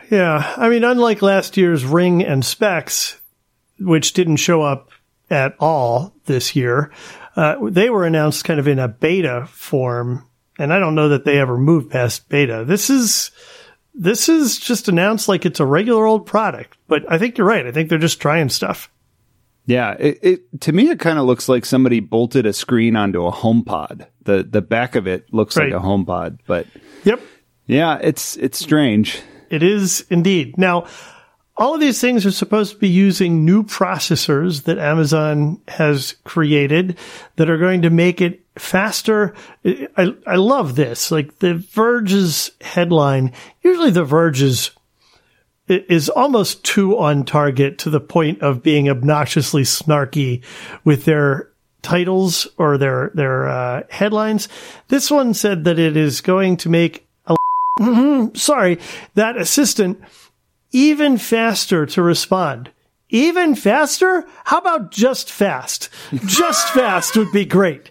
[0.09, 0.55] yeah.
[0.57, 3.18] I mean, unlike last year's Ring and Specs,
[3.79, 4.89] which didn't show up
[5.29, 6.91] at all this year.
[7.35, 11.25] Uh, they were announced kind of in a beta form, and I don't know that
[11.25, 12.65] they ever moved past beta.
[12.65, 13.31] This is
[13.93, 17.65] this is just announced like it's a regular old product, but I think you're right.
[17.65, 18.89] I think they're just trying stuff.
[19.65, 23.25] Yeah, it, it to me it kind of looks like somebody bolted a screen onto
[23.25, 24.07] a HomePod.
[24.23, 25.71] The the back of it looks right.
[25.71, 26.65] like a HomePod, but
[27.03, 27.21] yep,
[27.67, 29.21] yeah, it's it's strange.
[29.49, 30.57] It is indeed.
[30.57, 30.87] Now,
[31.59, 36.97] all of these things are supposed to be using new processors that Amazon has created
[37.35, 39.35] that are going to make it faster.
[39.65, 41.11] I, I love this.
[41.11, 44.71] Like the Verge's headline, usually the Verge is,
[45.67, 50.41] is almost too on target to the point of being obnoxiously snarky
[50.85, 51.49] with their
[51.81, 54.47] titles or their, their, uh, headlines.
[54.87, 57.35] This one said that it is going to make a,
[58.33, 58.79] sorry,
[59.15, 60.01] that assistant
[60.71, 62.71] even faster to respond.
[63.11, 64.27] Even faster?
[64.43, 65.89] How about just fast?
[66.25, 67.89] Just fast would be great.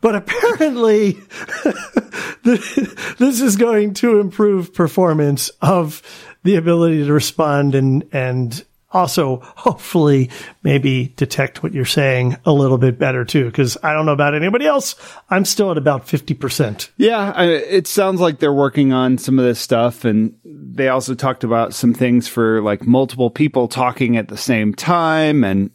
[0.00, 1.18] But apparently,
[2.44, 6.02] this is going to improve performance of
[6.44, 10.30] the ability to respond and, and also hopefully
[10.62, 14.34] maybe detect what you're saying a little bit better too because i don't know about
[14.34, 14.96] anybody else
[15.30, 19.44] i'm still at about 50% yeah I, it sounds like they're working on some of
[19.44, 20.34] this stuff and
[20.72, 25.44] they also talked about some things for like multiple people talking at the same time
[25.44, 25.70] and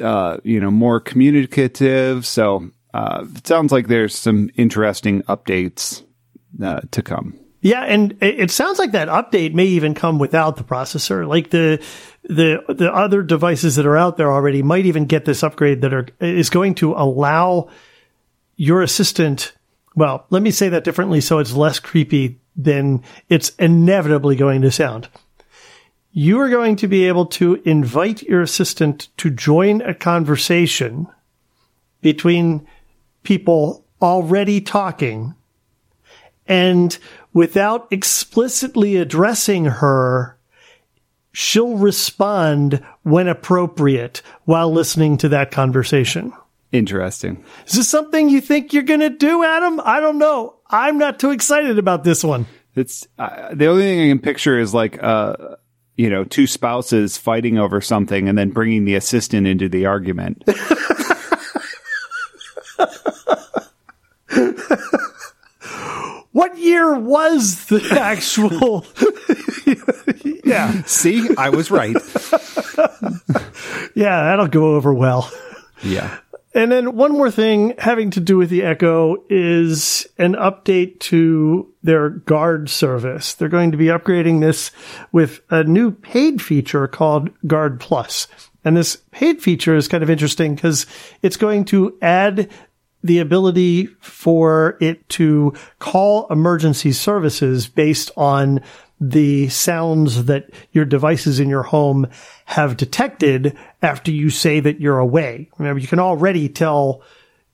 [0.00, 6.02] uh, you know more communicative so uh, it sounds like there's some interesting updates
[6.62, 10.64] uh, to come yeah, and it sounds like that update may even come without the
[10.64, 11.26] processor.
[11.28, 11.80] Like the
[12.24, 15.94] the the other devices that are out there already might even get this upgrade that
[15.94, 17.70] are is going to allow
[18.56, 19.52] your assistant.
[19.94, 24.70] Well, let me say that differently so it's less creepy than it's inevitably going to
[24.70, 25.08] sound.
[26.10, 31.06] You are going to be able to invite your assistant to join a conversation
[32.02, 32.66] between
[33.22, 35.34] people already talking
[36.46, 36.98] and
[37.32, 40.36] without explicitly addressing her,
[41.32, 46.32] she'll respond when appropriate while listening to that conversation.
[46.72, 47.44] Interesting.
[47.66, 49.78] Is this something you think you're going to do, Adam?
[49.84, 50.56] I don't know.
[50.70, 52.46] I'm not too excited about this one.
[52.74, 55.36] It's uh, the only thing I can picture is like, uh,
[55.96, 60.42] you know, two spouses fighting over something and then bringing the assistant into the argument.
[66.32, 68.86] what year was the actual?
[70.44, 70.82] yeah.
[70.84, 71.96] See, I was right.
[73.94, 75.30] yeah, that'll go over well.
[75.82, 76.16] Yeah.
[76.54, 81.72] And then one more thing having to do with the Echo is an update to
[81.82, 83.34] their guard service.
[83.34, 84.70] They're going to be upgrading this
[85.12, 88.28] with a new paid feature called Guard Plus.
[88.64, 90.86] And this paid feature is kind of interesting because
[91.22, 92.50] it's going to add
[93.02, 98.60] the ability for it to call emergency services based on
[99.02, 102.08] the sounds that your devices in your home
[102.44, 105.50] have detected after you say that you're away.
[105.58, 107.02] Remember, you can already tell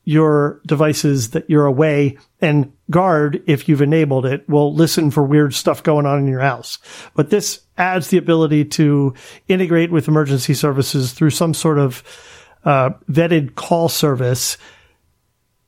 [0.04, 5.54] your devices that you're away and guard, if you've enabled it, will listen for weird
[5.54, 6.78] stuff going on in your house.
[7.14, 9.14] But this adds the ability to
[9.48, 12.02] integrate with emergency services through some sort of
[12.64, 14.56] uh, vetted call service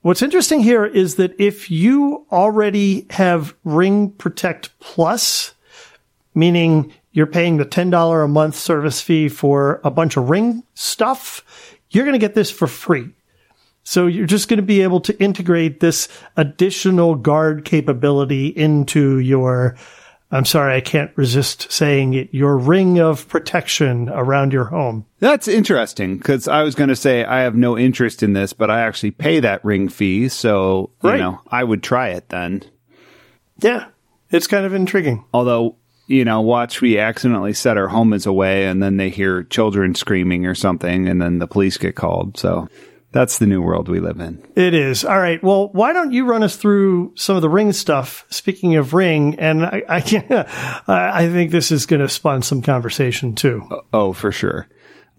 [0.03, 5.53] What's interesting here is that if you already have Ring Protect Plus,
[6.35, 11.45] meaning you're paying the $10 a month service fee for a bunch of ring stuff,
[11.91, 13.11] you're going to get this for free.
[13.83, 19.75] So you're just going to be able to integrate this additional guard capability into your,
[20.31, 25.07] I'm sorry, I can't resist saying it, your ring of protection around your home.
[25.19, 28.71] That's interesting because I was going to say I have no interest in this, but
[28.71, 30.29] I actually pay that ring fee.
[30.29, 31.19] So, you Right.
[31.19, 32.63] know, I would try it then.
[33.61, 33.87] Yeah.
[34.31, 35.25] It's kind of intriguing.
[35.35, 35.77] Although,
[36.11, 40.45] you know, watch we accidentally set our homies away and then they hear children screaming
[40.45, 42.37] or something and then the police get called.
[42.37, 42.69] So
[43.13, 44.45] that's the new world we live in.
[44.57, 45.05] It is.
[45.05, 45.41] All right.
[45.41, 48.27] Well, why don't you run us through some of the ring stuff?
[48.29, 50.27] Speaking of ring, and I, I, can,
[50.89, 53.69] I think this is going to spawn some conversation too.
[53.93, 54.69] Oh, for sure.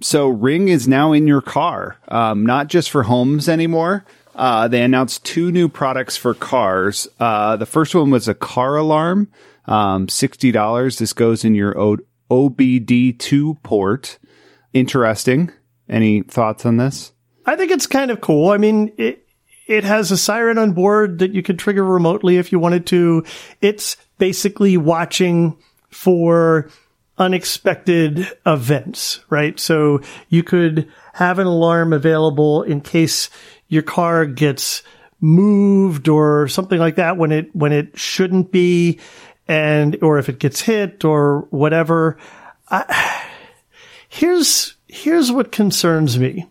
[0.02, 4.04] So Ring is now in your car, um, not just for homes anymore.
[4.36, 7.08] Uh, they announced two new products for cars.
[7.20, 9.28] Uh, the first one was a car alarm,
[9.66, 10.98] um, sixty dollars.
[10.98, 11.98] This goes in your o-
[12.30, 14.18] OBD2 port.
[14.74, 15.52] Interesting.
[15.90, 17.12] Any thoughts on this?
[17.46, 18.50] I think it's kind of cool.
[18.50, 19.28] I mean, it
[19.68, 23.24] it has a siren on board that you could trigger remotely if you wanted to.
[23.62, 25.58] It's basically watching
[25.90, 26.70] for
[27.18, 29.60] unexpected events, right?
[29.60, 33.30] So you could have an alarm available in case
[33.68, 34.84] your car gets
[35.20, 39.00] moved or something like that when it when it shouldn't be
[39.52, 42.18] and or if it gets hit or whatever.
[42.70, 43.26] I,
[44.08, 46.48] here's here's what concerns me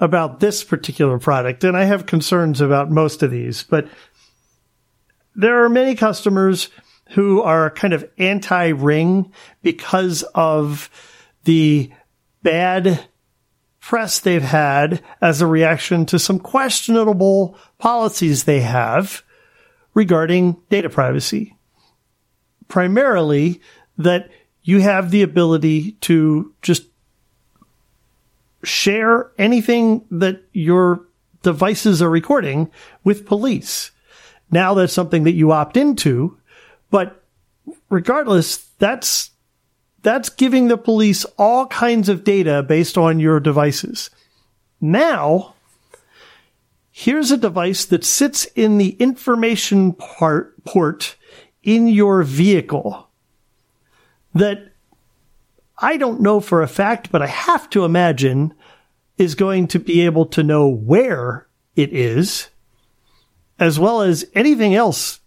[0.00, 3.86] about this particular product, and I have concerns about most of these, but
[5.36, 6.68] there are many customers
[7.10, 9.32] who are kind of anti ring
[9.62, 10.90] because of
[11.44, 11.92] the
[12.42, 13.06] bad
[13.78, 19.22] press they've had as a reaction to some questionable policies they have
[19.94, 21.56] regarding data privacy.
[22.68, 23.60] Primarily
[23.98, 24.30] that
[24.62, 26.84] you have the ability to just
[28.62, 31.06] share anything that your
[31.42, 32.70] devices are recording
[33.04, 33.90] with police.
[34.50, 36.38] Now that's something that you opt into,
[36.90, 37.22] but
[37.90, 39.30] regardless, that's
[40.02, 44.10] that's giving the police all kinds of data based on your devices.
[44.80, 45.54] Now,
[46.90, 51.16] here's a device that sits in the information part port
[51.64, 53.08] in your vehicle
[54.34, 54.72] that
[55.78, 58.54] I don't know for a fact, but I have to imagine
[59.18, 61.46] is going to be able to know where
[61.76, 62.48] it is,
[63.58, 65.20] as well as anything else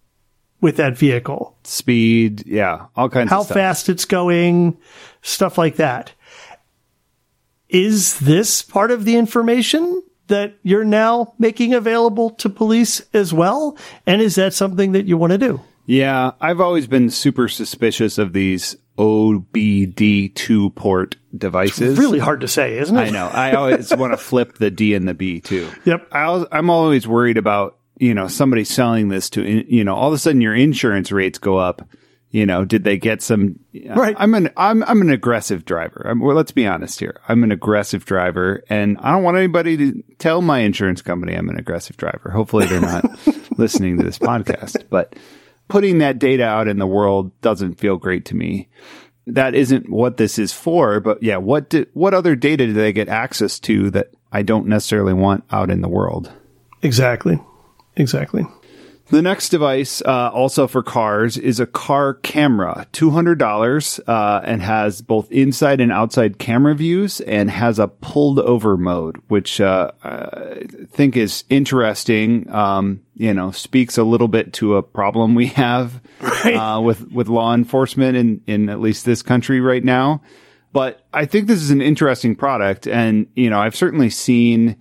[0.62, 1.58] with that vehicle.
[1.64, 3.56] Speed, yeah, all kinds How of stuff.
[3.56, 4.78] How fast it's going,
[5.22, 6.14] stuff like that.
[7.70, 13.78] Is this part of the information that you're now making available to police as well?
[14.06, 15.62] And is that something that you want to do?
[15.88, 21.92] Yeah, I've always been super suspicious of these OBD2 port devices.
[21.92, 23.08] It's really hard to say, isn't it?
[23.08, 23.28] I know.
[23.28, 25.70] I always want to flip the D and the B too.
[25.86, 26.10] Yep.
[26.12, 30.14] I, I'm always worried about, you know, somebody selling this to, you know, all of
[30.14, 31.88] a sudden your insurance rates go up.
[32.30, 33.58] You know, did they get some?
[33.86, 34.16] Right.
[34.20, 36.06] I'm an I'm I'm an aggressive driver.
[36.06, 37.22] I'm, well, let's be honest here.
[37.30, 41.48] I'm an aggressive driver, and I don't want anybody to tell my insurance company I'm
[41.48, 42.30] an aggressive driver.
[42.30, 43.06] Hopefully, they're not
[43.58, 44.84] listening to this podcast.
[44.90, 45.16] But
[45.68, 48.70] putting that data out in the world doesn't feel great to me.
[49.26, 51.00] That isn't what this is for.
[51.00, 54.68] But yeah, what did, what other data do they get access to that I don't
[54.68, 56.32] necessarily want out in the world?
[56.82, 57.40] Exactly.
[57.96, 58.46] Exactly.
[59.10, 64.42] The next device, uh, also for cars, is a car camera, two hundred dollars, uh,
[64.44, 69.62] and has both inside and outside camera views, and has a pulled over mode, which
[69.62, 72.50] uh, I think is interesting.
[72.54, 77.30] Um, you know, speaks a little bit to a problem we have uh, with with
[77.30, 80.22] law enforcement in in at least this country right now.
[80.74, 84.76] But I think this is an interesting product, and you know, I've certainly seen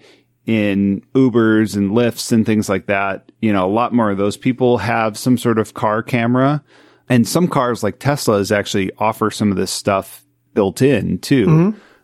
[0.47, 4.37] in Ubers and Lyfts and things like that, you know, a lot more of those
[4.37, 6.63] people have some sort of car camera.
[7.09, 10.25] And some cars like Tesla's actually offer some of this stuff
[10.55, 11.49] built in too.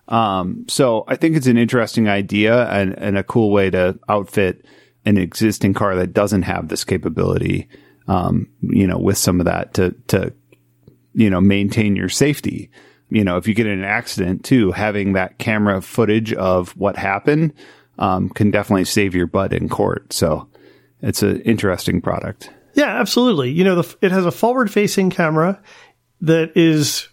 [0.08, 4.64] Um, so I think it's an interesting idea and, and a cool way to outfit
[5.04, 7.68] an existing car that doesn't have this capability.
[8.08, 10.32] Um, you know, with some of that to, to,
[11.14, 12.68] you know, maintain your safety.
[13.10, 16.96] You know, if you get in an accident too, having that camera footage of what
[16.96, 17.52] happened,
[18.02, 20.12] um, can definitely save your butt in court.
[20.12, 20.48] So
[21.02, 22.50] it's an interesting product.
[22.74, 23.52] Yeah, absolutely.
[23.52, 25.62] You know, the, it has a forward facing camera
[26.20, 27.08] that is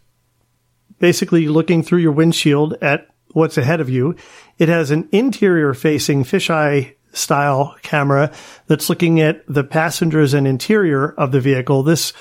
[0.98, 4.16] basically looking through your windshield at what's ahead of you.
[4.58, 8.32] It has an interior facing fisheye style camera
[8.66, 11.84] that's looking at the passengers and interior of the vehicle.
[11.84, 12.14] This,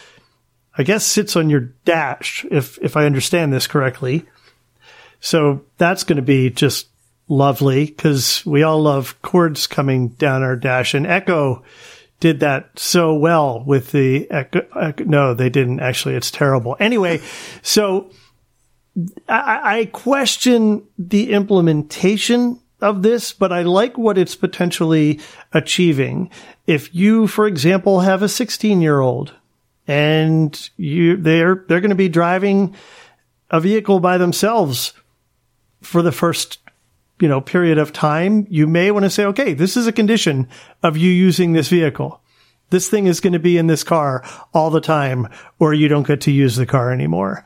[0.77, 4.27] I guess sits on your dash, if, if I understand this correctly.
[5.21, 6.89] So that's going to be just
[7.29, 11.63] lovely because we all love chords coming down our dash and Echo
[12.21, 14.67] did that so well with the Echo.
[14.79, 16.15] Echo no, they didn't actually.
[16.15, 16.77] It's terrible.
[16.81, 17.21] Anyway,
[17.63, 18.11] so
[19.29, 25.21] I, I question the implementation of this, but I like what it's potentially
[25.53, 26.31] achieving.
[26.67, 29.35] If you, for example, have a 16 year old
[29.87, 32.75] and you, they're, they're going to be driving
[33.51, 34.93] a vehicle by themselves
[35.81, 36.59] for the first,
[37.21, 40.49] you know, period of time, you may want to say, okay, this is a condition
[40.83, 42.21] of you using this vehicle.
[42.71, 46.07] This thing is going to be in this car all the time, or you don't
[46.07, 47.45] get to use the car anymore.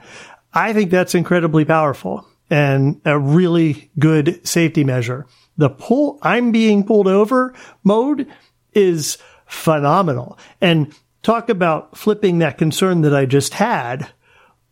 [0.52, 5.26] I think that's incredibly powerful and a really good safety measure.
[5.56, 7.54] The pull, I'm being pulled over
[7.84, 8.26] mode
[8.74, 10.38] is phenomenal.
[10.60, 14.08] And talk about flipping that concern that I just had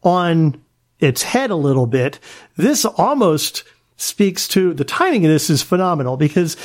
[0.02, 0.62] on
[0.98, 2.18] its head a little bit.
[2.56, 3.64] This almost
[4.00, 6.56] speaks to the timing of this is phenomenal because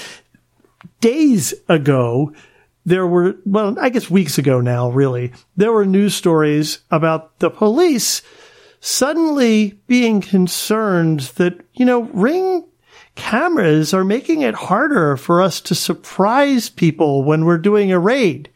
[1.01, 2.33] days ago,
[2.86, 7.49] there were, well, I guess weeks ago now, really, there were news stories about the
[7.49, 8.21] police
[8.79, 12.65] suddenly being concerned that, you know, ring
[13.15, 18.49] cameras are making it harder for us to surprise people when we're doing a raid.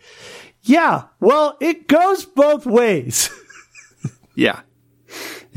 [0.63, 3.29] Yeah, well, it goes both ways.
[4.35, 4.61] yeah.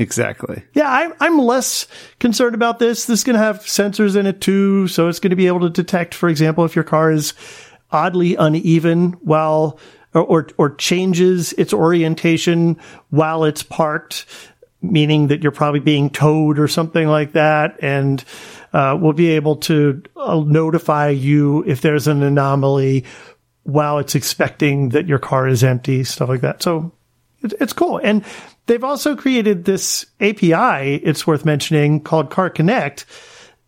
[0.03, 0.63] Exactly.
[0.73, 1.87] Yeah, I'm, I'm less
[2.19, 3.05] concerned about this.
[3.05, 4.87] This is going to have sensors in it too.
[4.89, 7.33] So it's going to be able to detect, for example, if your car is
[7.89, 9.79] oddly uneven while
[10.13, 12.77] or, or, or changes its orientation
[13.09, 14.25] while it's parked
[14.83, 17.77] meaning that you're probably being towed or something like that.
[17.81, 18.23] And
[18.73, 23.05] uh, we'll be able to uh, notify you if there's an anomaly
[23.63, 26.61] while it's expecting that your car is empty, stuff like that.
[26.61, 26.91] So
[27.41, 27.97] it, it's cool.
[28.03, 28.25] And
[28.65, 33.05] they've also created this API, it's worth mentioning, called Car Connect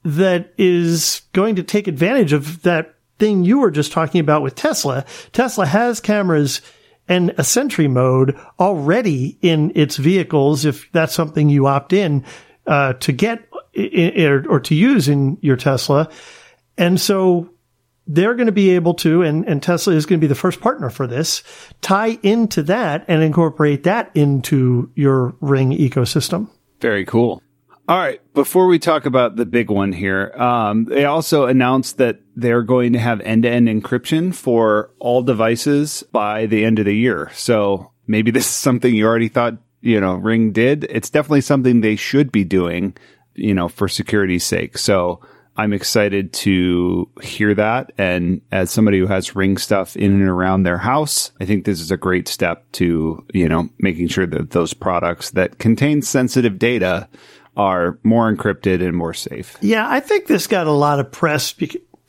[0.04, 4.56] that is going to take advantage of that thing you were just talking about with
[4.56, 5.06] Tesla.
[5.32, 6.62] Tesla has cameras
[7.08, 12.24] and a Sentry mode already in its vehicles if that's something you opt in
[12.68, 16.10] uh, to get or, or to use in your Tesla.
[16.78, 17.50] And so
[18.08, 20.62] they're going to be able to, and, and Tesla is going to be the first
[20.62, 21.44] partner for this,
[21.82, 26.50] tie into that and incorporate that into your Ring ecosystem.
[26.80, 27.42] Very cool.
[27.88, 28.20] All right.
[28.34, 32.94] Before we talk about the big one here, um, they also announced that they're going
[32.94, 37.32] to have end to end encryption for all devices by the end of the year.
[37.36, 40.86] So maybe this is something you already thought, you know, Ring did.
[40.86, 42.98] It's definitely something they should be doing,
[43.36, 44.80] you know, for security's sake.
[44.80, 45.22] So
[45.58, 47.94] I'm excited to hear that.
[47.98, 51.80] And as somebody who has Ring stuff in and around their house, I think this
[51.80, 56.60] is a great step to, you know, making sure that those products that contain sensitive
[56.60, 57.08] data
[57.56, 59.58] are more encrypted and more safe.
[59.62, 61.56] Yeah, I think this got a lot of press,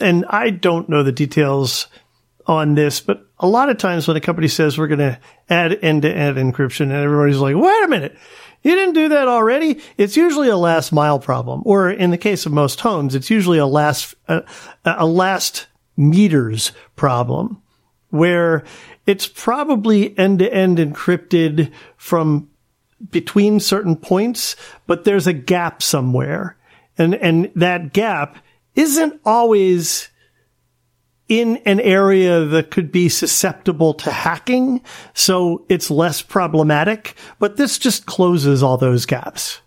[0.01, 1.87] and I don't know the details
[2.47, 5.73] on this, but a lot of times when a company says we're going to add
[5.83, 8.17] end to end encryption, and everybody's like, wait a minute.
[8.67, 9.81] You didn't do that already.
[9.97, 13.59] It's usually a last mile problem, or in the case of most homes, it's usually
[13.59, 14.43] a last a,
[14.85, 17.63] a last meters problem,
[18.11, 18.65] where
[19.07, 22.51] it's probably end to end encrypted from
[23.09, 24.57] between certain points,
[24.89, 26.57] but there's a gap somewhere.
[26.99, 28.39] And, and that gap
[28.75, 30.09] isn't always
[31.29, 34.81] in an area that could be susceptible to hacking.
[35.15, 39.61] So it's less problematic, but this just closes all those gaps.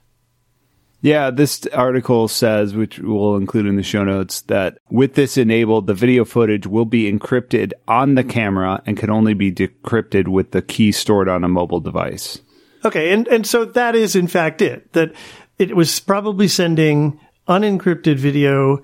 [1.01, 5.87] Yeah, this article says, which we'll include in the show notes, that with this enabled,
[5.87, 10.51] the video footage will be encrypted on the camera and can only be decrypted with
[10.51, 12.39] the key stored on a mobile device.
[12.83, 14.91] Okay, and and so that is in fact it.
[14.93, 15.13] That
[15.57, 18.83] it was probably sending unencrypted video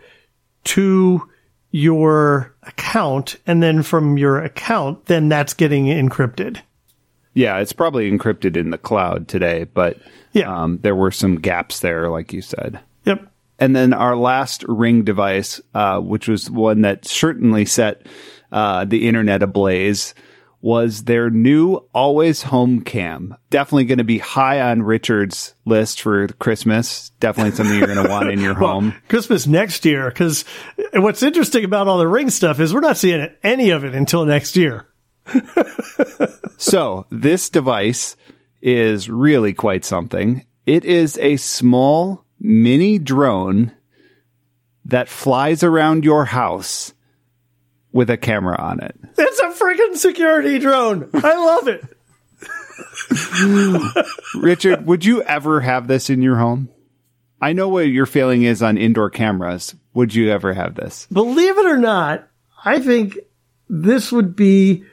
[0.66, 1.30] to
[1.76, 6.62] your account, and then from your account, then that's getting encrypted.
[7.34, 9.98] Yeah, it's probably encrypted in the cloud today, but
[10.32, 10.64] yeah.
[10.64, 12.80] Um, there were some gaps there, like you said.
[13.04, 13.30] Yep.
[13.60, 18.06] And then our last ring device, uh, which was one that certainly set
[18.54, 20.14] uh, the internet ablaze,
[20.66, 23.38] was their new always home cam.
[23.52, 27.12] Definitely going to be high on Richard's list for Christmas.
[27.20, 28.96] Definitely something you're going to want in your well, home.
[29.08, 30.10] Christmas next year.
[30.10, 30.44] Cause
[30.94, 34.26] what's interesting about all the ring stuff is we're not seeing any of it until
[34.26, 34.88] next year.
[36.58, 38.16] so this device
[38.60, 40.48] is really quite something.
[40.66, 43.72] It is a small mini drone
[44.86, 46.96] that flies around your house
[47.92, 48.98] with a camera on it.
[49.18, 51.10] It's a freaking security drone.
[51.14, 51.84] I love it.
[54.36, 56.70] Richard, would you ever have this in your home?
[57.42, 59.76] I know what your feeling is on indoor cameras.
[59.94, 61.08] Would you ever have this?
[61.12, 62.28] Believe it or not,
[62.64, 63.18] I think
[63.70, 64.84] this would be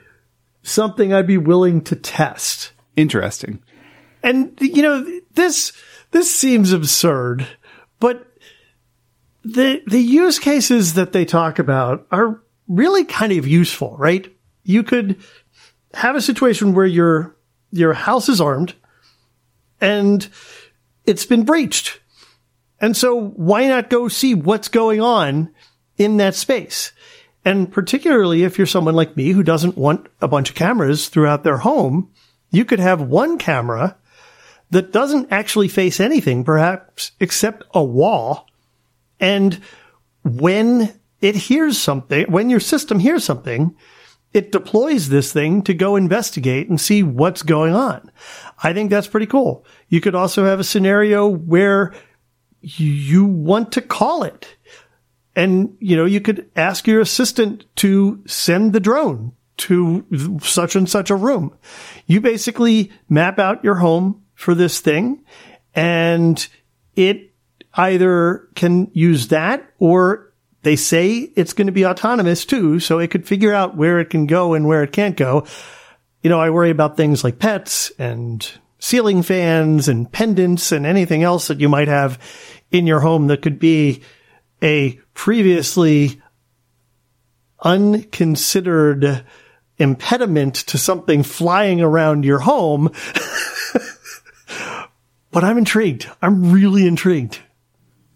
[0.62, 2.72] something I'd be willing to test.
[2.96, 3.62] Interesting.
[4.22, 5.72] And you know, this
[6.10, 7.46] this seems absurd,
[7.98, 8.26] but
[9.44, 12.42] the the use cases that they talk about are
[12.72, 14.34] really kind of useful, right?
[14.64, 15.20] You could
[15.94, 17.36] have a situation where your
[17.70, 18.74] your house is armed
[19.80, 20.28] and
[21.04, 22.00] it's been breached.
[22.80, 25.54] And so why not go see what's going on
[25.96, 26.92] in that space?
[27.44, 31.44] And particularly if you're someone like me who doesn't want a bunch of cameras throughout
[31.44, 32.10] their home,
[32.50, 33.96] you could have one camera
[34.70, 38.48] that doesn't actually face anything, perhaps except a wall.
[39.20, 39.60] And
[40.24, 40.92] when
[41.22, 43.74] it hears something, when your system hears something,
[44.34, 48.10] it deploys this thing to go investigate and see what's going on.
[48.62, 49.64] I think that's pretty cool.
[49.88, 51.94] You could also have a scenario where
[52.60, 54.56] you want to call it.
[55.36, 60.88] And, you know, you could ask your assistant to send the drone to such and
[60.88, 61.56] such a room.
[62.06, 65.24] You basically map out your home for this thing
[65.74, 66.46] and
[66.96, 67.32] it
[67.74, 70.31] either can use that or
[70.62, 72.80] they say it's going to be autonomous too.
[72.80, 75.46] So it could figure out where it can go and where it can't go.
[76.22, 78.48] You know, I worry about things like pets and
[78.78, 82.18] ceiling fans and pendants and anything else that you might have
[82.70, 84.02] in your home that could be
[84.62, 86.20] a previously
[87.60, 89.24] unconsidered
[89.78, 92.84] impediment to something flying around your home.
[95.32, 96.08] but I'm intrigued.
[96.20, 97.40] I'm really intrigued.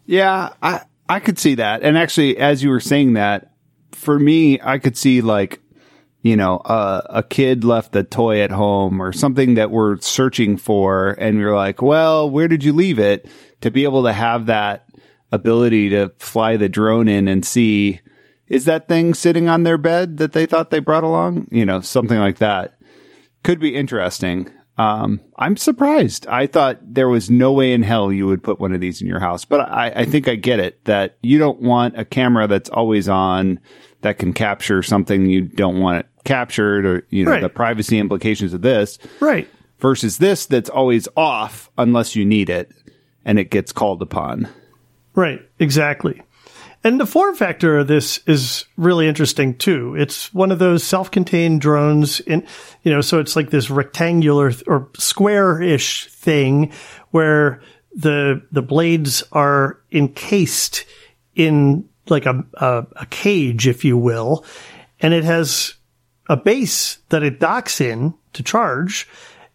[0.05, 1.83] Yeah, I I could see that.
[1.83, 3.53] And actually as you were saying that,
[3.93, 5.61] for me, I could see like
[6.27, 10.57] you know, uh, a kid left a toy at home or something that we're searching
[10.57, 13.31] for and you're like, well, where did you leave it?
[13.61, 14.89] To be able to have that
[15.31, 18.01] ability to fly the drone in and see
[18.49, 21.47] is that thing sitting on their bed that they thought they brought along?
[21.53, 22.77] You know, something like that.
[23.45, 24.51] Could be interesting.
[24.79, 26.27] Um, I'm surprised.
[26.27, 29.07] I thought there was no way in hell you would put one of these in
[29.07, 32.47] your house, but I, I think I get it that you don't want a camera
[32.47, 33.59] that's always on
[34.03, 37.41] that can capture something you don't want it captured or, you know, Right.
[37.41, 39.49] the privacy implications of this Right.
[39.79, 42.71] versus this that's always off unless you need it
[43.25, 44.47] and it gets called upon.
[45.15, 46.21] Right, exactly.
[46.85, 49.97] And the form factor of this is really interesting too.
[49.97, 52.47] It's one of those self-contained drones in,
[52.83, 56.73] you know, so it's like this rectangular or square-ish thing
[57.11, 57.61] where
[57.95, 60.85] the, the blades are encased
[61.35, 64.45] in like a, a, a cage, if you will.
[65.01, 65.75] And it has
[66.29, 69.09] a base that it docks in to charge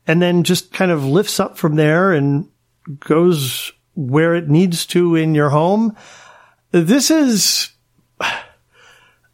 [0.05, 2.49] and then just kind of lifts up from there and
[2.99, 5.95] goes where it needs to in your home.
[6.72, 7.69] This is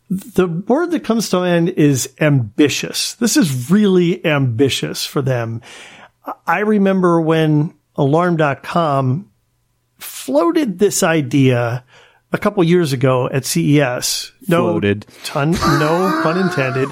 [0.10, 3.16] the word that comes to mind is ambitious.
[3.16, 5.62] This is really ambitious for them.
[6.46, 9.32] I remember when alarm.com
[9.98, 11.84] floated this idea
[12.32, 14.32] a couple years ago at CES.
[14.48, 15.06] No Floated.
[15.24, 16.90] ton, no pun intended.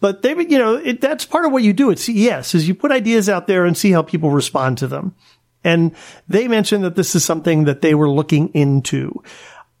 [0.00, 2.74] But they, you know, it, that's part of what you do at CES is you
[2.74, 5.14] put ideas out there and see how people respond to them.
[5.64, 5.94] And
[6.28, 9.22] they mentioned that this is something that they were looking into.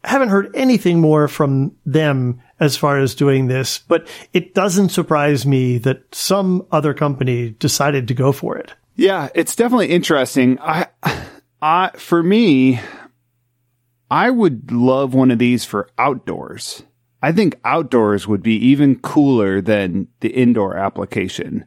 [0.04, 5.46] Haven't heard anything more from them as far as doing this, but it doesn't surprise
[5.46, 8.72] me that some other company decided to go for it.
[8.96, 10.58] Yeah, it's definitely interesting.
[10.60, 10.86] I,
[11.62, 12.80] I, for me,
[14.10, 16.82] I would love one of these for outdoors.
[17.22, 21.64] I think outdoors would be even cooler than the indoor application.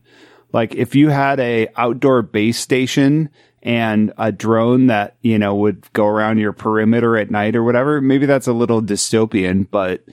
[0.53, 3.29] Like if you had a outdoor base station
[3.63, 8.01] and a drone that, you know, would go around your perimeter at night or whatever,
[8.01, 10.03] maybe that's a little dystopian, but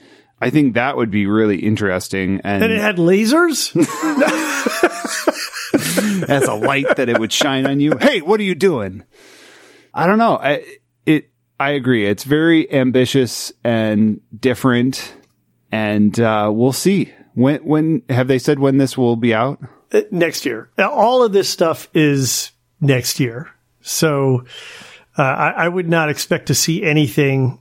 [0.41, 2.41] I think that would be really interesting.
[2.43, 3.75] And, And it had lasers?
[6.29, 7.97] as a light that it would shine on you.
[7.99, 9.03] Hey, what are you doing?
[9.93, 10.37] I don't know.
[10.37, 11.29] I it
[11.59, 12.05] I agree.
[12.05, 15.13] It's very ambitious and different,
[15.71, 17.13] and uh, we'll see.
[17.33, 19.59] When when have they said when this will be out?
[19.91, 20.69] Uh, next year.
[20.77, 23.49] Now, all of this stuff is next year.
[23.81, 24.45] So
[25.17, 27.59] uh, I, I would not expect to see anything.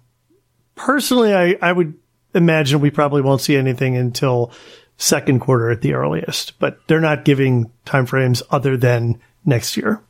[0.75, 1.95] Personally, I, I would
[2.35, 4.53] imagine we probably won't see anything until
[4.97, 10.03] second quarter at the earliest, but they're not giving timeframes other than next year.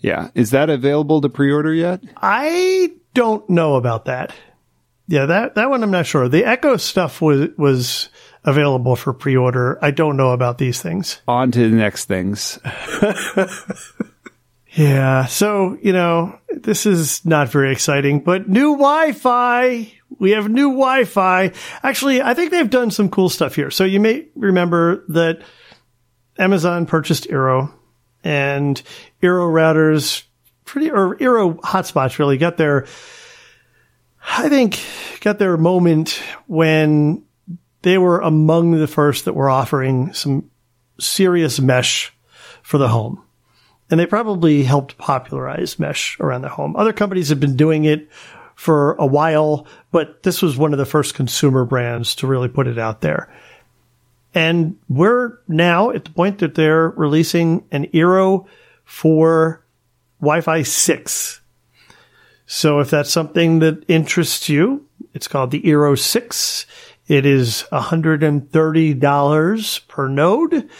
[0.00, 2.02] Yeah, is that available to pre-order yet?
[2.16, 4.34] I don't know about that.
[5.08, 6.28] Yeah, that, that one I'm not sure.
[6.28, 8.08] The Echo stuff was, was
[8.46, 9.78] available for pre-order.
[9.82, 11.20] I don't know about these things.
[11.28, 12.58] On to the next things.
[14.76, 15.24] Yeah.
[15.24, 19.90] So, you know, this is not very exciting, but new Wi-Fi.
[20.18, 21.52] We have new Wi-Fi.
[21.82, 23.70] Actually, I think they've done some cool stuff here.
[23.70, 25.40] So you may remember that
[26.38, 27.72] Amazon purchased Eero
[28.22, 28.80] and
[29.22, 30.24] Eero routers
[30.66, 32.86] pretty, or Eero hotspots really got their,
[34.28, 34.78] I think
[35.20, 37.24] got their moment when
[37.86, 40.50] they were among the first that were offering some
[40.98, 42.12] serious mesh
[42.64, 43.22] for the home
[43.88, 46.74] and they probably helped popularize mesh around the home.
[46.74, 48.08] Other companies have been doing it
[48.56, 52.66] for a while, but this was one of the first consumer brands to really put
[52.66, 53.32] it out there.
[54.34, 58.46] And we're now at the point that they're releasing an Eero
[58.84, 59.64] for
[60.20, 61.40] Wi-Fi 6.
[62.46, 64.84] So if that's something that interests you,
[65.14, 66.66] it's called the Eero 6.
[67.06, 70.70] It is $130 per node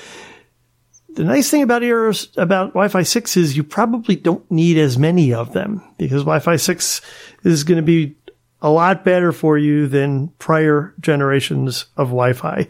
[1.16, 5.32] the nice thing about ears about Wi-Fi 6 is you probably don't need as many
[5.32, 7.00] of them because Wi-Fi 6
[7.42, 8.16] is going to be
[8.60, 12.68] a lot better for you than prior generations of Wi-Fi.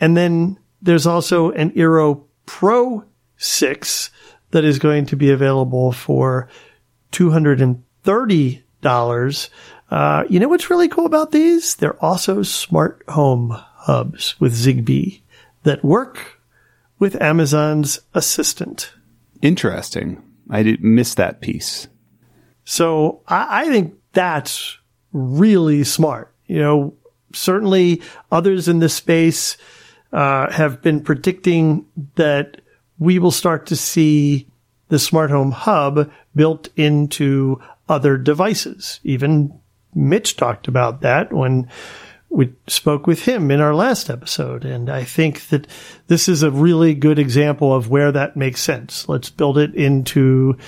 [0.00, 3.04] And then there's also an Eero Pro
[3.36, 4.10] 6
[4.50, 6.48] that is going to be available for
[7.12, 9.48] $230.
[9.90, 11.76] Uh, you know what's really cool about these?
[11.76, 15.20] They're also smart home hubs with Zigbee
[15.62, 16.40] that work
[16.98, 18.92] with Amazon's Assistant.
[19.42, 20.22] Interesting.
[20.50, 21.88] I did miss that piece.
[22.64, 24.78] So I, I think that's
[25.12, 26.34] really smart.
[26.46, 26.94] You know,
[27.32, 29.56] certainly others in this space
[30.12, 32.60] uh, have been predicting that
[32.98, 34.48] we will start to see
[34.88, 39.00] the smart home hub built into other devices.
[39.02, 39.58] Even
[39.94, 41.68] Mitch talked about that when
[42.34, 44.64] we spoke with him in our last episode.
[44.64, 45.66] And I think that
[46.08, 49.08] this is a really good example of where that makes sense.
[49.08, 50.58] Let's build it into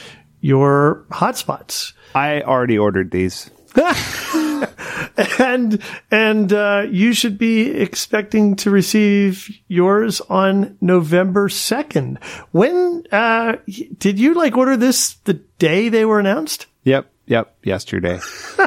[0.41, 1.93] your hotspots.
[2.15, 3.51] I already ordered these.
[5.39, 12.19] and and uh, you should be expecting to receive yours on November second.
[12.53, 13.57] When uh,
[13.99, 15.15] did you like order this?
[15.25, 16.67] The day they were announced?
[16.85, 18.21] Yep, yep, yesterday.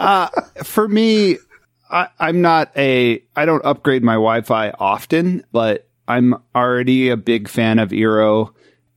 [0.00, 0.28] uh,
[0.64, 1.38] for me,
[1.90, 7.48] I, I'm not a, I don't upgrade my Wi-Fi often, but I'm already a big
[7.48, 8.52] fan of Eero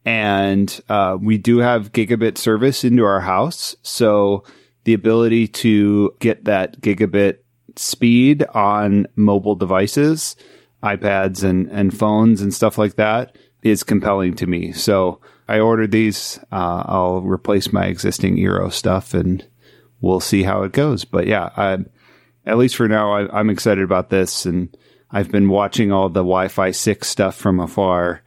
[0.05, 3.75] and uh, we do have gigabit service into our house.
[3.83, 4.43] So
[4.83, 7.37] the ability to get that gigabit
[7.75, 10.35] speed on mobile devices,
[10.83, 14.73] iPads and, and phones and stuff like that is compelling to me.
[14.73, 16.39] So I ordered these.
[16.51, 19.45] Uh, I'll replace my existing Eero stuff and
[20.03, 21.05] we'll see how it goes.
[21.05, 21.77] But yeah, I,
[22.45, 24.75] at least for now, I, am excited about this, and
[25.09, 28.21] I've been watching all the Wi-Fi six stuff from afar,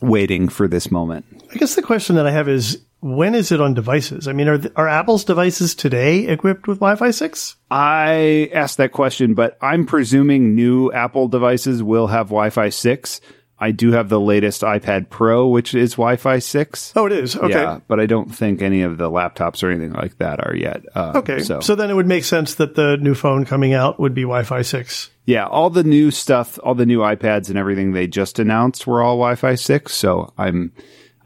[0.00, 1.24] waiting for this moment.
[1.50, 4.28] I guess the question that I have is, when is it on devices?
[4.28, 7.56] I mean, are are Apple's devices today equipped with Wi-Fi six?
[7.70, 13.22] I asked that question, but I'm presuming new Apple devices will have Wi-Fi six.
[13.60, 16.94] I do have the latest iPad Pro, which is Wi-Fi six.
[16.96, 17.36] Oh, it is.
[17.36, 20.56] Okay, yeah, but I don't think any of the laptops or anything like that are
[20.56, 20.82] yet.
[20.94, 21.60] Uh, okay, so.
[21.60, 24.62] so then it would make sense that the new phone coming out would be Wi-Fi
[24.62, 25.10] six.
[25.26, 29.02] Yeah, all the new stuff, all the new iPads and everything they just announced were
[29.02, 29.94] all Wi-Fi six.
[29.94, 30.72] So I'm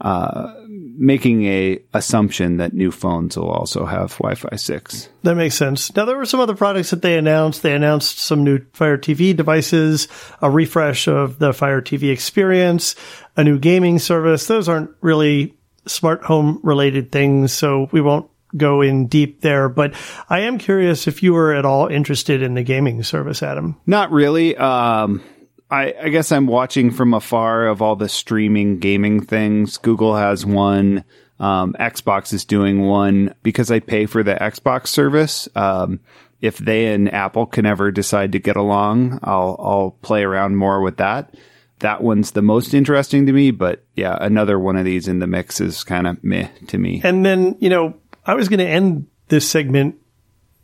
[0.01, 0.53] uh,
[0.97, 5.09] making a assumption that new phones will also have Wi-Fi 6.
[5.23, 5.95] That makes sense.
[5.95, 7.63] Now there were some other products that they announced.
[7.63, 10.07] They announced some new Fire TV devices,
[10.41, 12.95] a refresh of the Fire TV experience,
[13.35, 14.47] a new gaming service.
[14.47, 19.93] Those aren't really smart home related things, so we won't go in deep there, but
[20.29, 23.77] I am curious if you were at all interested in the gaming service, Adam.
[23.85, 24.55] Not really.
[24.55, 25.21] Um,
[25.69, 29.77] I, I, guess I'm watching from afar of all the streaming gaming things.
[29.77, 31.03] Google has one.
[31.39, 35.49] Um, Xbox is doing one because I pay for the Xbox service.
[35.55, 35.99] Um,
[36.39, 40.81] if they and Apple can ever decide to get along, I'll, I'll play around more
[40.81, 41.33] with that.
[41.79, 45.27] That one's the most interesting to me, but yeah, another one of these in the
[45.27, 47.01] mix is kind of meh to me.
[47.03, 47.95] And then, you know,
[48.25, 49.95] I was going to end this segment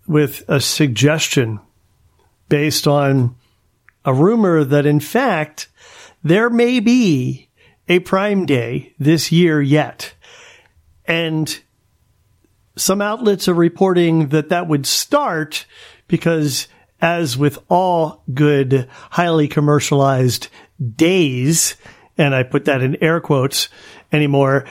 [0.08, 1.60] with a suggestion
[2.48, 3.36] based on
[4.06, 5.68] a rumor that in fact
[6.24, 7.50] there may be
[7.88, 10.14] a Prime Day this year yet.
[11.06, 11.60] And
[12.78, 15.66] some outlets are reporting that that would start
[16.08, 16.68] because
[17.02, 20.48] as with all good, highly commercialized
[20.96, 21.76] days,
[22.18, 23.70] and I put that in air quotes
[24.12, 24.66] anymore,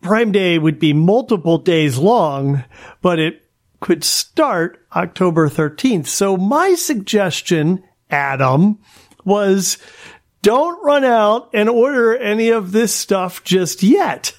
[0.00, 2.64] Prime Day would be multiple days long,
[3.02, 3.42] but it
[3.80, 6.06] could start October 13th.
[6.06, 8.78] So my suggestion Adam,
[9.24, 9.78] was
[10.42, 14.34] don't run out and order any of this stuff just yet.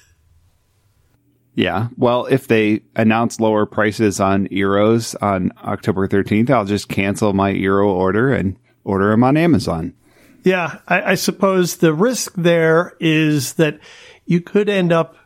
[1.54, 1.88] Yeah.
[1.96, 7.52] Well, if they announce lower prices on Eeros on October 13th, I'll just cancel my
[7.52, 9.94] Eero order and order them on Amazon.
[10.42, 10.78] Yeah.
[10.88, 13.78] I, I suppose the risk there is that
[14.24, 15.16] you could end up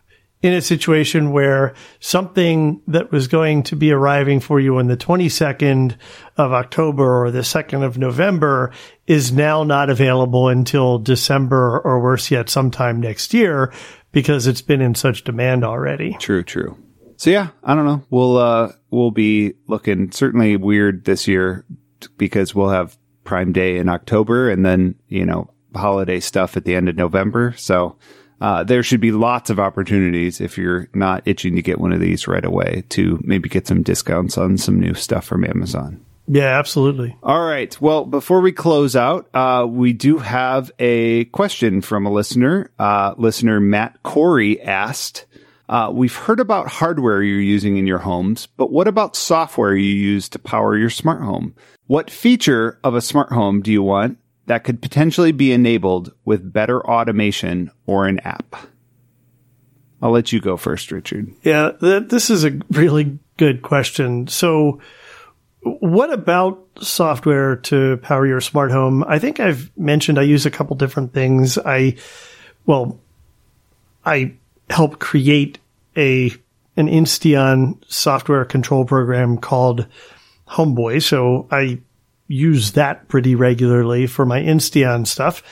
[0.45, 4.97] in a situation where something that was going to be arriving for you on the
[4.97, 5.97] 22nd
[6.37, 8.71] of October or the 2nd of November
[9.07, 13.73] is now not available until December or worse yet, sometime next year
[14.13, 16.15] because it's been in such demand already.
[16.21, 16.77] True, true.
[17.17, 18.05] So yeah, I don't know.
[18.11, 21.65] We'll uh we'll be looking certainly weird this year
[22.19, 26.75] because we'll have Prime Day in October and then, you know, holiday stuff at the
[26.75, 27.55] end of November.
[27.57, 27.97] So
[28.45, 32.01] uh, there should be lots of opportunities if you're not itching to get one of
[32.01, 36.05] these right away to maybe get some discounts on some new stuff from Amazon.
[36.29, 37.17] Yeah, absolutely.
[37.23, 37.75] All right.
[37.81, 42.71] Well, before we close out, uh, we do have a question from a listener.
[42.79, 45.25] Uh, listener Matt Corey asked,
[45.71, 49.95] uh, We've heard about hardware you're using in your homes, but what about software you
[49.95, 51.55] use to power your smart home?
[51.87, 56.53] What feature of a smart home do you want that could potentially be enabled with
[56.53, 58.57] better automation or an app?
[60.03, 61.33] I'll let you go first, Richard.
[61.43, 64.27] Yeah, th- this is a really good question.
[64.27, 64.81] So,
[65.63, 69.03] what about software to power your smart home?
[69.09, 71.57] I think I've mentioned I use a couple different things.
[71.57, 71.97] I,
[72.67, 73.01] well,
[74.05, 74.35] I
[74.69, 75.59] help create
[75.97, 76.31] a
[76.77, 79.87] an Insteon software control program called
[80.49, 81.03] Homeboy.
[81.03, 81.81] So I
[82.35, 85.43] use that pretty regularly for my Insteon stuff.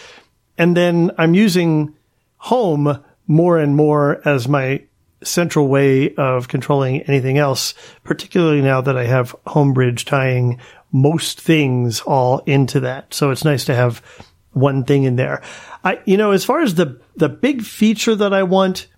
[0.58, 1.94] And then I'm using
[2.36, 4.82] Home more and more as my
[5.22, 10.58] central way of controlling anything else, particularly now that I have Homebridge tying
[10.90, 13.14] most things all into that.
[13.14, 14.02] So it's nice to have
[14.50, 15.42] one thing in there.
[15.84, 18.88] I, you know, as far as the, the big feature that I want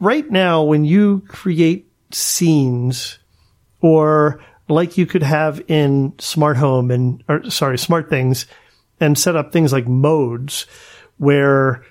[0.00, 3.18] right now, when you create scenes
[3.82, 8.46] or like you could have in smart home and, or sorry, SmartThings
[9.00, 10.66] and set up things like modes
[11.18, 11.84] where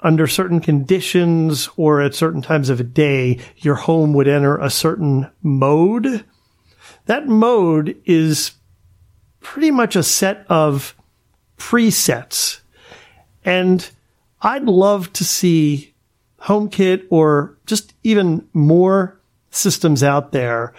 [0.00, 4.68] under certain conditions or at certain times of a day, your home would enter a
[4.68, 6.24] certain mode.
[7.06, 8.52] That mode is
[9.40, 10.94] pretty much a set of
[11.56, 12.60] presets.
[13.44, 13.88] And
[14.42, 15.94] I'd love to see
[16.42, 19.18] HomeKit or just even more
[19.50, 20.74] systems out there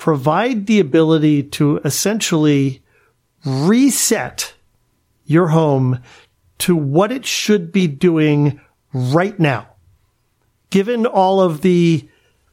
[0.00, 2.82] provide the ability to essentially
[3.44, 4.54] reset
[5.26, 6.00] your home
[6.56, 8.58] to what it should be doing
[8.94, 9.68] right now,
[10.70, 12.08] given all of the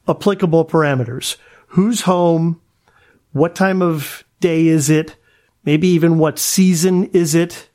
[0.06, 1.38] applicable parameters.
[1.68, 2.60] Who's home?
[3.32, 5.16] What time of day is it?
[5.64, 7.70] Maybe even what season is it?